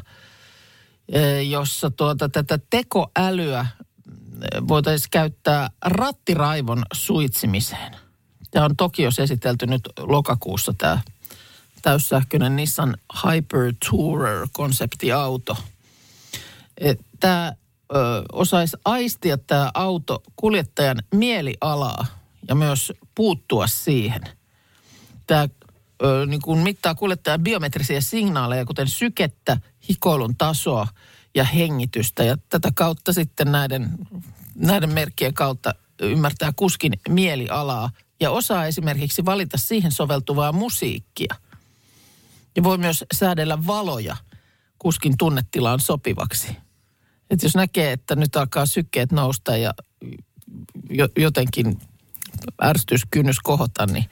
eh, 1.13 1.49
jossa 1.49 1.91
tuota, 1.91 2.29
tätä 2.29 2.59
tekoälyä 2.71 3.67
voitaisiin 4.69 5.11
käyttää 5.11 5.71
rattiraivon 5.85 6.83
suitsimiseen. 6.93 7.97
Tämä 8.51 8.65
on 8.65 8.77
Tokiossa 8.77 9.23
esitelty 9.23 9.67
nyt 9.67 9.89
lokakuussa 9.99 10.75
tämä 10.79 11.01
täyssähköinen 11.83 12.57
Nissan 12.57 12.97
Hyper 13.25 13.75
Tourer-konseptiauto. 13.91 15.57
Tämä 17.21 17.53
osaisi 18.33 18.77
aistia 18.85 19.39
tämä 19.39 19.71
auto 19.75 20.23
kuljettajan 20.37 20.97
mielialaa 21.15 22.07
ja 22.49 22.55
myös 22.55 22.93
puuttua 23.15 23.67
siihen. 23.67 24.21
Tämä 25.27 25.49
ö, 26.03 26.27
niin 26.27 26.43
kuin 26.43 26.59
mittaa 26.59 26.95
kuljettajan 26.95 27.43
biometrisiä 27.43 28.01
signaaleja, 28.01 28.65
kuten 28.65 28.89
sykettä, 28.89 29.57
hikoilun 29.89 30.37
tasoa 30.37 30.89
ja 31.35 31.45
hengitystä. 31.45 32.25
Ja 32.25 32.37
tätä 32.49 32.71
kautta 32.75 33.13
sitten 33.13 33.53
näiden, 33.53 33.89
näiden 34.55 34.91
merkkien 34.91 35.35
kautta 35.35 35.75
ymmärtää 36.03 36.53
kuskin 36.57 36.93
mielialaa 37.09 37.91
ja 38.21 38.31
osaa 38.31 38.67
esimerkiksi 38.67 39.25
valita 39.25 39.59
siihen 39.59 39.93
soveltuvaa 39.93 40.53
musiikkia. 40.53 41.35
Ja 42.57 42.63
voi 42.63 42.79
myös 42.79 43.05
säädellä 43.15 43.67
valoja 43.67 44.17
kuskin 44.79 45.19
tunnetilaan 45.19 45.81
sopivaksi. 45.81 46.57
Et 47.31 47.43
jos 47.43 47.55
näkee, 47.55 47.93
että 47.93 48.17
nyt 48.17 48.37
alkaa 48.37 48.67
sykkeet 48.67 49.13
nousta 49.13 49.57
ja 49.57 49.75
jo, 50.91 51.09
jotenkin 51.17 51.79
ärsytyskynnys 52.63 53.41
kohota, 53.41 53.87
niin 53.87 54.05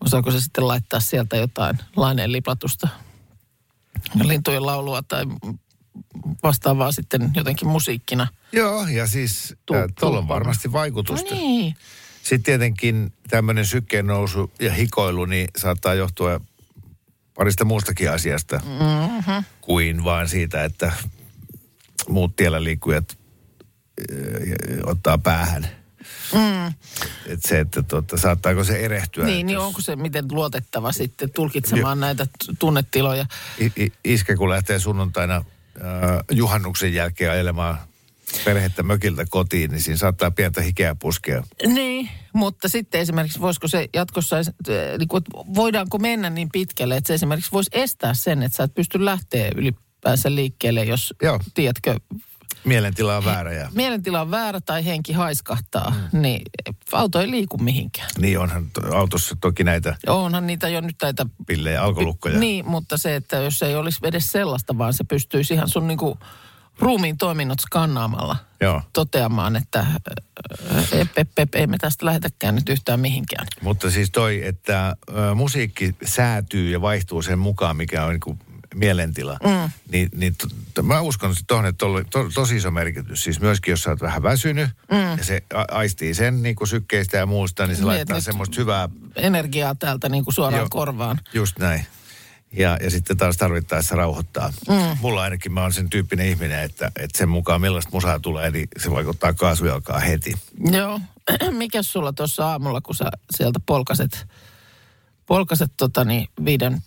osaako 0.00 0.30
se 0.30 0.40
sitten 0.40 0.68
laittaa 0.68 1.00
sieltä 1.00 1.36
jotain 1.36 1.78
laineen 1.96 2.32
liplatusta 2.32 2.88
lintujen 4.22 4.66
laulua 4.66 5.02
tai 5.02 5.24
vastaavaa 6.42 6.92
sitten 6.92 7.30
jotenkin 7.34 7.68
musiikkina. 7.68 8.26
Joo, 8.52 8.86
ja 8.86 9.06
siis 9.06 9.54
tuolla 10.00 10.18
on 10.18 10.28
varmasti 10.28 10.72
vaikutusta. 10.72 11.34
No 11.34 11.40
niin. 11.40 11.76
Sitten 12.22 12.42
tietenkin 12.42 13.12
tämmöinen 13.30 13.66
sykkeen 13.66 14.06
nousu 14.06 14.52
ja 14.60 14.72
hikoilu, 14.72 15.24
niin 15.24 15.48
saattaa 15.56 15.94
johtua 15.94 16.40
parista 17.34 17.64
muustakin 17.64 18.10
asiasta 18.10 18.60
mm-hmm. 18.64 19.44
kuin 19.60 20.04
vaan 20.04 20.28
siitä, 20.28 20.64
että 20.64 20.92
muut 22.08 22.36
tiellä 22.36 22.64
liikkujat 22.64 23.18
äh, 24.12 24.16
ottaa 24.84 25.18
päähän. 25.18 25.68
Mm. 26.34 26.66
Et 27.26 27.42
se, 27.42 27.60
että 27.60 27.82
tuota, 27.82 28.16
saattaako 28.16 28.64
se 28.64 28.84
erehtyä. 28.84 29.24
Niin, 29.24 29.46
niin 29.46 29.58
onko 29.58 29.80
se 29.80 29.96
miten 29.96 30.24
luotettava 30.30 30.92
sitten 30.92 31.30
tulkitsemaan 31.30 31.98
jo. 31.98 32.00
näitä 32.00 32.26
tunnetiloja? 32.58 33.26
I, 33.58 33.72
i, 33.82 33.92
iske, 34.04 34.36
kun 34.36 34.50
lähtee 34.50 34.78
sunnuntaina 34.78 35.36
äh, 35.36 35.44
juhannuksen 36.30 36.94
jälkeen 36.94 37.30
ajelemaan 37.30 37.78
perhettä 38.44 38.82
mökiltä 38.82 39.24
kotiin, 39.30 39.70
niin 39.70 39.82
siinä 39.82 39.96
saattaa 39.96 40.30
pientä 40.30 40.62
hikeä 40.62 40.94
puskea. 40.94 41.42
Niin, 41.66 42.10
mutta 42.32 42.68
sitten 42.68 43.00
esimerkiksi 43.00 43.40
voisiko 43.40 43.68
se 43.68 43.88
jatkossa, 43.94 44.36
niin 44.98 45.08
kuin, 45.08 45.24
voidaanko 45.54 45.98
mennä 45.98 46.30
niin 46.30 46.48
pitkälle, 46.52 46.96
että 46.96 47.08
se 47.08 47.14
esimerkiksi 47.14 47.52
voisi 47.52 47.70
estää 47.72 48.14
sen, 48.14 48.42
että 48.42 48.56
sä 48.56 48.62
et 48.62 48.74
pysty 48.74 49.04
lähteä 49.04 49.50
ylipäänsä 50.08 50.34
liikkeelle, 50.34 50.84
jos, 50.84 51.14
Joo. 51.22 51.40
tiedätkö, 51.54 51.96
Mielentila 52.64 53.16
on 53.16 53.24
väärä. 53.24 53.52
Ja... 53.52 53.68
Mielentila 53.74 54.20
on 54.20 54.30
väärä 54.30 54.60
tai 54.60 54.84
henki 54.84 55.12
haiskahtaa, 55.12 55.90
mm. 56.12 56.22
niin 56.22 56.42
auto 56.92 57.20
ei 57.20 57.30
liiku 57.30 57.58
mihinkään. 57.58 58.08
Niin 58.18 58.38
onhan 58.38 58.66
autossa 58.94 59.36
toki 59.40 59.64
näitä... 59.64 59.96
Onhan 60.06 60.46
niitä 60.46 60.68
jo 60.68 60.80
nyt 60.80 60.96
näitä... 61.02 61.26
Pillejä, 61.46 61.82
alkolukkoja. 61.82 62.38
Niin, 62.38 62.68
mutta 62.68 62.96
se, 62.96 63.16
että 63.16 63.36
jos 63.36 63.62
ei 63.62 63.76
olisi 63.76 63.98
edes 64.02 64.32
sellaista, 64.32 64.78
vaan 64.78 64.94
se 64.94 65.04
pystyisi 65.04 65.54
ihan 65.54 65.68
sun 65.68 65.86
niinku 65.86 66.18
ruumiin 66.78 67.18
toiminnot 67.18 67.60
skannaamalla 67.60 68.36
Joo. 68.60 68.82
toteamaan, 68.92 69.56
että 69.56 69.86
ep, 70.92 71.18
ep, 71.18 71.38
ep, 71.38 71.54
ei 71.54 71.66
me 71.66 71.78
tästä 71.78 72.06
lähetäkään 72.06 72.54
nyt 72.54 72.68
yhtään 72.68 73.00
mihinkään. 73.00 73.46
Mutta 73.62 73.90
siis 73.90 74.10
toi, 74.10 74.46
että 74.46 74.96
ö, 75.08 75.34
musiikki 75.34 75.96
säätyy 76.04 76.70
ja 76.70 76.80
vaihtuu 76.80 77.22
sen 77.22 77.38
mukaan, 77.38 77.76
mikä 77.76 78.04
on 78.04 78.10
niin 78.10 78.38
mielentila, 78.78 79.38
mm. 79.44 79.70
niin, 79.92 80.08
niin 80.14 80.34
to, 80.74 80.82
mä 80.82 81.00
uskon 81.00 81.34
tuohon, 81.46 81.66
että 81.66 81.86
on 81.86 82.04
to, 82.10 82.28
tosi 82.34 82.56
iso 82.56 82.70
merkitys. 82.70 83.24
Siis 83.24 83.40
myöskin, 83.40 83.72
jos 83.72 83.82
sä 83.82 83.90
oot 83.90 84.00
vähän 84.00 84.22
väsynyt 84.22 84.70
mm. 84.90 85.18
ja 85.18 85.24
se 85.24 85.42
aistii 85.70 86.14
sen 86.14 86.42
niin 86.42 86.56
kuin 86.56 86.68
sykkeistä 86.68 87.16
ja 87.16 87.26
muusta, 87.26 87.66
niin 87.66 87.76
se 87.76 87.82
niin, 87.82 87.86
laittaa 87.88 88.20
semmoista 88.20 88.56
hyvää... 88.58 88.88
Energiaa 89.16 89.74
täältä 89.74 90.08
niin 90.08 90.24
kuin 90.24 90.34
suoraan 90.34 90.62
jo, 90.62 90.66
korvaan. 90.70 91.20
Just 91.34 91.58
näin. 91.58 91.86
Ja, 92.52 92.78
ja 92.82 92.90
sitten 92.90 93.16
taas 93.16 93.36
tarvittaessa 93.36 93.96
rauhoittaa. 93.96 94.52
Mm. 94.68 94.98
Mulla 95.00 95.22
ainakin 95.22 95.52
mä 95.52 95.62
oon 95.62 95.72
sen 95.72 95.90
tyyppinen 95.90 96.26
ihminen, 96.26 96.62
että, 96.62 96.86
että 96.86 97.18
sen 97.18 97.28
mukaan 97.28 97.60
millaista 97.60 97.90
musaa 97.92 98.20
tulee, 98.20 98.50
niin 98.50 98.68
se 98.76 98.90
vaikuttaa 98.90 99.32
kaasujalkaa 99.32 99.98
heti. 99.98 100.34
Joo. 100.72 101.00
Mikä 101.50 101.82
sulla 101.82 102.12
tuossa 102.12 102.46
aamulla, 102.46 102.80
kun 102.80 102.94
sä 102.94 103.10
sieltä 103.36 103.60
polkaset, 103.66 104.26
polkaset 105.28 105.72
tota 105.76 106.04
niin, 106.04 106.28
viiden 106.44 106.82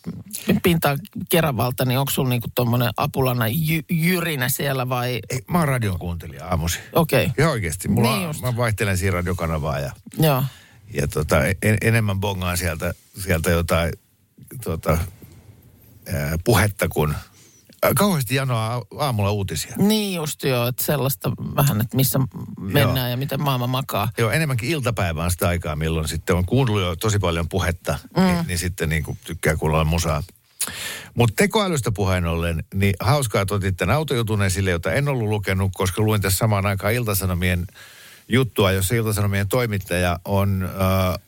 pintaan 0.63 0.99
Keravalta, 1.29 1.85
niin 1.85 1.99
onko 1.99 2.11
sulla 2.11 2.29
niinku 2.29 2.47
tuommoinen 2.55 2.89
apulana 2.97 3.47
jy, 3.47 3.81
jyrinä 3.89 4.49
siellä 4.49 4.89
vai? 4.89 5.19
Ei, 5.29 5.39
mä 5.47 5.59
oon 5.59 5.67
radion 5.67 5.99
kuuntelija 5.99 6.47
aamusi. 6.47 6.79
Okei. 6.93 7.25
Okay. 7.25 7.45
Ja 7.45 7.49
oikeasti. 7.49 7.87
Mulla 7.87 8.17
niin 8.17 8.27
on, 8.27 8.35
mä 8.41 8.57
vaihtelen 8.57 8.97
siinä 8.97 9.13
radiokanavaa 9.13 9.79
ja, 9.79 9.91
Joo. 10.17 10.43
ja 10.93 11.07
tota, 11.07 11.45
en, 11.45 11.77
enemmän 11.81 12.19
bongaan 12.19 12.57
sieltä, 12.57 12.93
sieltä 13.19 13.49
jotain 13.49 13.93
tota, 14.63 14.97
puhetta 16.43 16.87
kuin 16.87 17.13
kauheasti 17.95 18.35
janoa 18.35 18.85
aamulla 18.97 19.31
uutisia. 19.31 19.75
Niin 19.77 20.15
just 20.15 20.43
joo, 20.43 20.67
että 20.67 20.83
sellaista 20.83 21.31
vähän, 21.55 21.81
että 21.81 21.97
missä 21.97 22.19
mennään 22.59 22.97
joo. 22.97 23.07
ja 23.07 23.17
miten 23.17 23.41
maailma 23.41 23.67
makaa. 23.67 24.09
Joo, 24.17 24.31
enemmänkin 24.31 24.69
iltapäivää 24.69 25.25
on 25.25 25.31
sitä 25.31 25.47
aikaa, 25.47 25.75
milloin 25.75 26.07
sitten 26.07 26.35
on 26.35 26.45
kuunnellut 26.45 26.83
jo 26.83 26.95
tosi 26.95 27.19
paljon 27.19 27.49
puhetta, 27.49 27.99
mm. 28.17 28.23
niin, 28.23 28.47
niin 28.47 28.57
sitten 28.57 28.89
niin 28.89 29.03
kuin 29.03 29.17
tykkää 29.23 29.55
kuulla 29.55 29.83
musaa. 29.83 30.23
Mutta 31.13 31.33
tekoälystä 31.35 31.91
puheen 31.91 32.25
ollen, 32.25 32.63
niin 32.73 32.93
hauskaa, 32.99 33.41
että 33.41 33.55
otit 33.55 33.77
tämän 33.77 33.95
autojutun 33.95 34.43
esille, 34.43 34.71
jota 34.71 34.93
en 34.93 35.07
ollut 35.07 35.29
lukenut, 35.29 35.71
koska 35.75 36.01
luin 36.01 36.21
tässä 36.21 36.37
samaan 36.37 36.65
aikaan 36.65 36.93
Iltasanomien 36.93 37.67
juttua, 38.27 38.71
jossa 38.71 38.95
Iltasanomien 38.95 39.47
toimittaja 39.47 40.19
on 40.25 40.63
äh, 40.63 41.19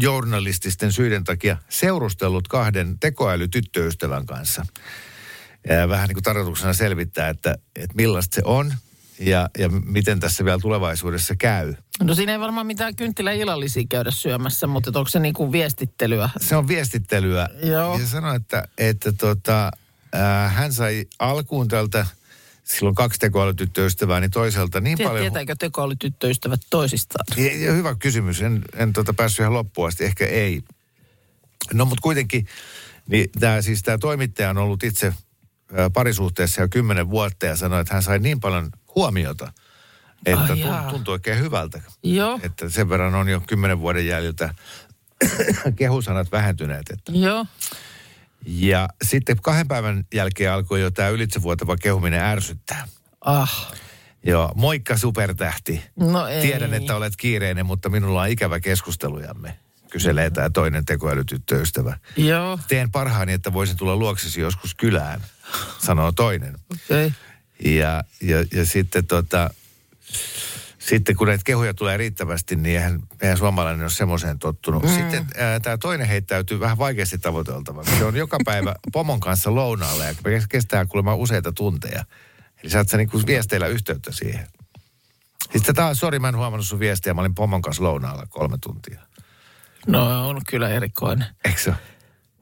journalististen 0.00 0.92
syiden 0.92 1.24
takia 1.24 1.56
seurustellut 1.68 2.48
kahden 2.48 2.98
tekoälytyttöystävän 2.98 4.26
kanssa. 4.26 4.66
Ja 5.68 5.88
vähän 5.88 6.08
niin 6.08 6.14
kuin 6.14 6.22
tarkoituksena 6.22 6.72
selvittää, 6.72 7.28
että, 7.28 7.54
että 7.76 7.94
millaista 7.96 8.34
se 8.34 8.42
on 8.44 8.74
ja, 9.18 9.50
ja 9.58 9.68
miten 9.68 10.20
tässä 10.20 10.44
vielä 10.44 10.58
tulevaisuudessa 10.58 11.34
käy. 11.36 11.74
No 12.02 12.14
siinä 12.14 12.32
ei 12.32 12.40
varmaan 12.40 12.66
mitään 12.66 12.96
kynttilä 12.96 13.32
illallisia 13.32 13.84
käydä 13.88 14.10
syömässä, 14.10 14.66
mutta 14.66 14.98
onko 14.98 15.08
se 15.08 15.18
niin 15.18 15.34
kuin 15.34 15.52
viestittelyä? 15.52 16.30
Se 16.40 16.56
on 16.56 16.68
viestittelyä. 16.68 17.48
Joo. 17.62 17.98
Ja 17.98 18.06
sanoi, 18.06 18.36
että, 18.36 18.68
että 18.78 19.12
tota, 19.12 19.70
äh, 20.14 20.54
hän 20.54 20.72
sai 20.72 21.04
alkuun 21.18 21.68
tältä– 21.68 22.06
silloin 22.64 22.94
kaksi 22.94 23.20
tekoälytyttöystävää, 23.20 24.20
niin 24.20 24.30
toiselta 24.30 24.80
niin 24.80 24.96
Tiedät, 24.96 25.10
paljon... 25.10 25.32
Tietääkö 25.32 25.54
tekoälytyttöystävät 25.58 26.60
toisistaan? 26.70 27.24
Ja, 27.36 27.66
ja 27.66 27.72
hyvä 27.72 27.94
kysymys. 27.94 28.42
En, 28.42 28.62
en 28.76 28.92
tota 28.92 29.14
päässyt 29.14 29.38
ihan 29.38 29.52
loppuun 29.52 29.88
asti. 29.88 30.04
Ehkä 30.04 30.26
ei. 30.26 30.62
No 31.72 31.84
mutta 31.84 32.02
kuitenkin, 32.02 32.46
niin 33.08 33.30
tämä 33.40 33.62
siis 33.62 33.82
tämä 33.82 33.98
toimittaja 33.98 34.50
on 34.50 34.58
ollut 34.58 34.82
itse 34.82 35.14
parisuhteessa 35.92 36.60
jo 36.60 36.68
kymmenen 36.68 37.10
vuotta 37.10 37.46
ja 37.46 37.56
sanoi, 37.56 37.80
että 37.80 37.94
hän 37.94 38.02
sai 38.02 38.18
niin 38.18 38.40
paljon 38.40 38.70
huomiota, 38.94 39.52
että 40.26 40.52
oh, 40.52 40.58
tunt, 40.58 40.88
tuntuu 40.90 41.12
oikein 41.12 41.38
hyvältä. 41.38 41.82
Joo. 42.02 42.40
Että 42.42 42.68
sen 42.68 42.88
verran 42.88 43.14
on 43.14 43.28
jo 43.28 43.40
kymmenen 43.40 43.80
vuoden 43.80 44.06
jäljiltä 44.06 44.54
kehusanat 45.76 46.32
vähentyneet. 46.32 46.90
Että. 46.90 47.12
Joo. 47.12 47.46
Ja 48.46 48.88
sitten 49.04 49.36
kahden 49.42 49.68
päivän 49.68 50.06
jälkeen 50.14 50.52
alkoi 50.52 50.80
jo 50.80 50.90
tämä 50.90 51.08
ylitsevuotava 51.08 51.76
kehuminen 51.76 52.20
ärsyttää. 52.20 52.88
Ah. 53.20 53.74
Joo, 54.26 54.52
moikka 54.54 54.96
supertähti. 54.96 55.82
No 55.96 56.26
ei. 56.26 56.42
Tiedän, 56.42 56.74
että 56.74 56.96
olet 56.96 57.16
kiireinen, 57.16 57.66
mutta 57.66 57.88
minulla 57.88 58.22
on 58.22 58.28
ikävä 58.28 58.60
keskustelujamme. 58.60 59.58
Kyselee 59.94 60.30
tämä 60.30 60.50
toinen 60.50 60.84
tekoälytyttöystävä. 60.84 61.98
Joo. 62.16 62.58
Teen 62.68 62.90
parhaani, 62.90 63.32
että 63.32 63.52
voisin 63.52 63.76
tulla 63.76 63.96
luoksesi 63.96 64.40
joskus 64.40 64.74
kylään, 64.74 65.20
sanoo 65.78 66.12
toinen. 66.12 66.54
Okay. 66.72 67.12
Ja, 67.64 68.04
ja, 68.20 68.44
ja 68.52 68.66
sitten 68.66 69.06
tota, 69.06 69.50
sitten 70.78 71.16
kun 71.16 71.26
näitä 71.26 71.44
kehuja 71.44 71.74
tulee 71.74 71.96
riittävästi, 71.96 72.56
niin 72.56 72.76
eihän, 72.76 73.02
eihän 73.22 73.38
suomalainen 73.38 73.82
ole 73.82 73.90
semmoiseen 73.90 74.38
tottunut. 74.38 74.82
Mm. 74.82 74.88
Sitten 74.88 75.26
tämä 75.62 75.78
toinen 75.78 76.08
heittäytyy 76.08 76.60
vähän 76.60 76.78
vaikeasti 76.78 77.18
tavoiteltava. 77.18 77.84
Se 77.84 78.04
on 78.04 78.16
joka 78.16 78.38
päivä 78.44 78.74
pomon 78.92 79.20
kanssa 79.20 79.54
lounaalle 79.54 80.06
ja 80.06 80.14
kestää 80.48 80.86
kuulemma 80.86 81.14
useita 81.14 81.52
tunteja. 81.52 82.04
Eli 82.62 82.70
saat 82.70 82.88
sä 82.88 82.96
niinku 82.96 83.22
viesteillä 83.26 83.66
yhteyttä 83.66 84.12
siihen. 84.12 84.48
Sitten 85.52 85.74
taas, 85.74 85.98
sori 85.98 86.18
mä 86.18 86.28
en 86.28 86.36
huomannut 86.36 86.66
sun 86.66 86.78
viestiä, 86.78 87.14
mä 87.14 87.20
olin 87.20 87.34
pomon 87.34 87.62
kanssa 87.62 87.82
lounaalla 87.82 88.26
kolme 88.26 88.58
tuntia. 88.58 89.00
No 89.86 90.28
on 90.28 90.40
kyllä 90.48 90.68
erikoinen. 90.68 91.26
Eikö 91.44 91.60
se 91.60 91.74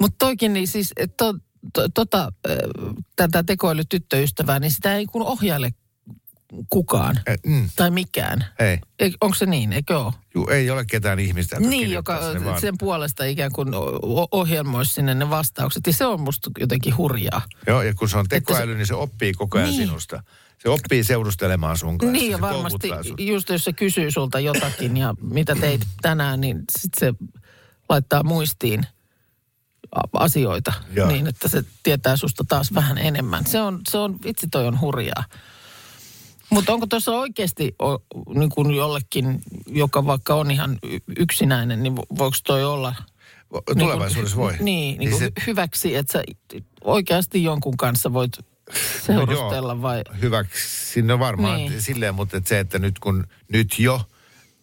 Mutta 0.01 0.17
toikin 0.19 0.53
niin 0.53 0.69
siis, 0.69 0.93
to, 1.17 1.35
to, 1.73 1.89
tota, 1.95 2.33
tätä 3.17 3.43
tekoälytyttöystävää, 3.43 4.59
niin 4.59 4.71
sitä 4.71 4.97
ei 4.97 5.07
kun 5.07 5.23
ohjaile 5.23 5.71
kukaan 6.69 7.17
Eh, 7.27 7.39
mm. 7.47 7.69
tai 7.77 7.91
mikään. 7.91 8.45
Ei. 8.59 8.79
Onko 9.21 9.35
se 9.35 9.47
niin, 9.47 9.73
eikö 9.73 9.99
ole? 10.01 10.13
Juu, 10.35 10.49
ei 10.49 10.71
ole 10.71 10.85
ketään 10.85 11.19
ihmistä, 11.19 11.57
joka 11.57 11.69
Niin, 11.69 11.91
joka 11.91 12.33
sinne 12.33 12.45
vaan. 12.45 12.61
sen 12.61 12.75
puolesta 12.79 13.25
ikään 13.25 13.53
kuin 13.53 13.69
ohjelmoisi 14.31 14.93
sinne 14.95 15.15
ne 15.15 15.31
vastaukset. 15.31 15.87
Ja 15.87 15.93
se 15.93 16.07
on 16.07 16.21
musta 16.21 16.51
jotenkin 16.61 16.97
hurjaa. 16.97 17.43
Joo, 17.67 17.83
ja 17.83 17.95
kun 17.95 18.09
se 18.09 18.19
on 18.19 18.29
tekoäly, 18.29 18.73
se- 18.73 18.77
niin 18.77 18.87
se 18.87 18.95
oppii 18.95 19.33
koko 19.33 19.59
ajan 19.59 19.71
Niin. 19.71 19.87
sinusta. 19.87 20.23
Se 20.63 20.69
oppii 20.69 21.05
seurustelemaan 21.05 21.79
sun 21.79 21.99
kanssa. 21.99 22.13
Niin 22.13 22.31
ja 22.31 22.41
varmasti 22.41 22.89
just 23.19 23.49
jos 23.49 23.65
se 23.65 23.73
kysyy 23.73 24.11
sulta 24.11 24.41
jotakin 24.41 24.97
ja 24.97 25.15
mitä 25.21 25.55
teit 25.55 25.81
tänään, 26.03 26.41
niin 26.41 26.65
sit 26.79 26.93
se 27.01 27.15
laittaa 27.89 28.23
muistiin 28.23 28.87
asioita 30.13 30.73
Joo. 30.97 31.09
niin, 31.09 31.27
että 31.27 31.49
se 31.49 31.65
tietää 31.83 32.17
susta 32.17 32.45
taas 32.49 32.75
vähän 32.75 32.99
enemmän. 32.99 33.47
Se 33.47 33.61
on, 33.61 33.81
se 33.89 33.99
on 33.99 34.17
vitsi 34.25 34.49
toi 34.49 34.67
on 34.67 34.81
hurjaa. 34.81 35.25
Mutta 36.51 36.73
onko 36.73 36.87
tuossa 36.87 37.13
oikeasti 37.13 37.75
niin 38.35 38.51
kuin 38.51 38.75
jollekin, 38.75 39.41
joka 39.67 40.07
vaikka 40.07 40.35
on 40.35 40.51
ihan 40.51 40.79
yksinäinen, 41.19 41.83
niin 41.83 41.97
vo- 41.97 42.19
voiko 42.19 42.37
toi 42.47 42.65
olla... 42.65 42.95
Vo- 43.55 43.79
Tulevaisuudessa 43.79 44.37
voi. 44.37 44.57
Niin, 44.61 44.99
niin 44.99 45.11
kuin 45.11 45.21
se, 45.21 45.27
hy- 45.27 45.45
hyväksi, 45.47 45.97
että 45.97 46.13
sä 46.13 46.23
oikeasti 46.85 47.43
jonkun 47.45 47.77
kanssa 47.77 48.13
voit 48.13 48.33
seurustella 49.07 49.73
joo, 49.73 49.83
vai... 49.83 50.03
Hyväksi, 50.23 51.03
no 51.03 51.19
varmaan 51.19 51.57
Niin. 51.57 51.83
silleen, 51.83 52.15
mutta 52.15 52.37
et 52.37 52.47
se, 52.47 52.59
että 52.59 52.79
nyt 52.79 52.99
kun 52.99 53.27
nyt 53.53 53.79
jo 53.79 54.01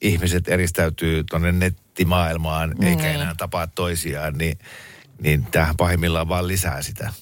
ihmiset 0.02 0.48
eristäytyy 0.48 1.24
tuonne 1.24 1.52
nettimaailmaan, 1.52 2.70
niin. 2.80 2.88
eikä 2.88 3.12
enää 3.12 3.36
tapaa 3.38 3.68
toisiaan, 3.68 4.38
niin, 4.38 4.60
niin 5.22 5.48
tämähän 5.52 5.78
pahimmillaan 5.78 6.30
vaan 6.30 6.48
lisää 6.48 6.82
sitä. 6.82 7.14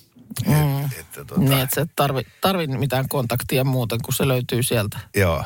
Mm. 0.48 0.86
Et, 0.86 1.00
että, 1.00 1.26
tota, 1.26 1.42
Niin, 1.42 1.60
että 1.62 1.76
sä 1.76 1.82
et 1.82 1.92
tarvi, 1.96 2.22
tarvi 2.42 2.68
mitään 2.68 3.10
kontaktia 3.10 3.64
muuten, 3.64 4.00
kun 4.06 4.14
se 4.14 4.28
löytyy 4.28 4.64
sieltä. 4.64 5.00
Joo. 5.16 5.44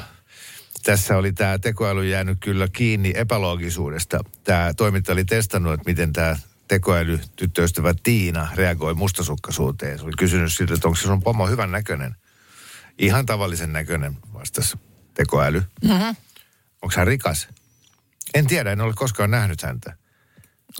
Tässä 0.83 1.17
oli 1.17 1.33
tämä 1.33 1.59
tekoäly 1.59 2.07
jäänyt 2.07 2.37
kyllä 2.39 2.67
kiinni 2.67 3.13
epäloogisuudesta. 3.15 4.19
Tämä 4.43 4.73
toimittaja 4.77 5.13
oli 5.13 5.25
testannut, 5.25 5.73
että 5.73 5.89
miten 5.89 6.13
tämä 6.13 6.35
tekoäly 6.71 7.19
tyttöystävä 7.35 7.93
Tiina 8.03 8.47
reagoi 8.55 8.93
mustasukkaisuuteen. 8.93 9.99
Se 9.99 10.05
oli 10.05 10.13
kysynyt 10.17 10.53
siltä, 10.53 10.73
että 10.73 10.87
onko 10.87 10.95
se 10.95 11.01
sun 11.01 11.23
pomo 11.23 11.47
hyvän 11.47 11.71
näköinen. 11.71 12.15
Ihan 12.97 13.25
tavallisen 13.25 13.73
näköinen 13.73 14.17
vastasi 14.33 14.77
tekoäly. 15.13 15.63
Mm-hmm. 15.83 16.15
Onko 16.81 16.93
hän 16.95 17.07
rikas? 17.07 17.47
En 18.33 18.47
tiedä, 18.47 18.71
en 18.71 18.81
ole 18.81 18.93
koskaan 18.95 19.31
nähnyt 19.31 19.61
häntä. 19.61 19.97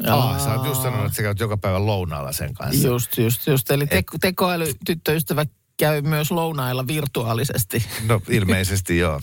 Aa, 0.08 0.40
sä 0.40 0.54
oot 0.54 0.68
just 0.68 0.82
sanonut, 0.82 1.06
että 1.06 1.16
sä 1.16 1.22
käyt 1.22 1.40
joka 1.40 1.58
päivä 1.58 1.86
lounaalla 1.86 2.32
sen 2.32 2.54
kanssa. 2.54 2.88
Just, 2.88 3.18
just, 3.18 3.48
just. 3.48 3.72
Eli 3.72 3.88
te, 3.88 4.04
tekoäly 4.22 4.74
tyttöystävä 4.86 5.46
käy 5.78 6.02
myös 6.02 6.32
lounailla 6.32 6.88
virtuaalisesti. 6.88 7.86
No 8.08 8.22
ilmeisesti 8.30 8.98
joo. 8.98 9.22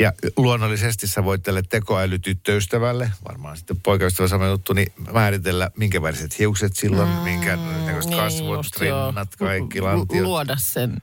Ja 0.00 0.12
luonnollisesti 0.36 1.06
sä 1.06 1.24
voit 1.24 1.42
tälle 1.42 1.62
tekoälytyttöystävälle, 1.62 3.12
varmaan 3.28 3.56
sitten 3.56 3.80
poikaystävä 3.80 4.28
sama 4.28 4.46
juttu, 4.46 4.72
niin 4.72 4.92
määritellä 5.12 5.70
minkä 5.76 6.02
väriset 6.02 6.38
hiukset 6.38 6.76
silloin, 6.76 7.08
mm, 7.08 7.14
minkä 7.14 7.58
näköiset 7.86 8.14
kasvot, 8.14 8.56
just, 8.56 8.80
joo. 8.80 9.06
rinnat, 9.06 9.36
kaikki 9.36 9.80
lantiot. 9.80 10.24
Luoda 10.24 10.56
sen. 10.58 11.02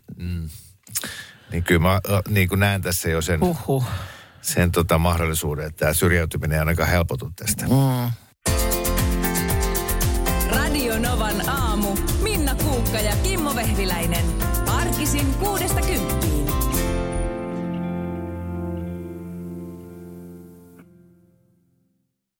Niin 1.51 1.63
kyllä 1.63 1.81
mä 1.81 2.01
niin 2.27 2.49
kuin 2.49 2.59
näen 2.59 2.81
tässä 2.81 3.09
jo 3.09 3.21
sen, 3.21 3.39
Huhhuh. 3.39 3.85
sen 4.41 4.71
tota 4.71 4.97
mahdollisuuden, 4.97 5.65
että 5.65 5.79
tämä 5.79 5.93
syrjäytyminen 5.93 6.55
ei 6.55 6.59
ainakaan 6.59 6.89
helpotu 6.89 7.31
tästä. 7.35 7.65
Mm. 7.65 8.11
Radio 10.49 10.99
Novan 10.99 11.49
aamu. 11.49 11.97
Minna 12.21 12.55
Kuukka 12.55 12.99
ja 12.99 13.15
Kimmo 13.23 13.55
Vehviläinen. 13.55 14.25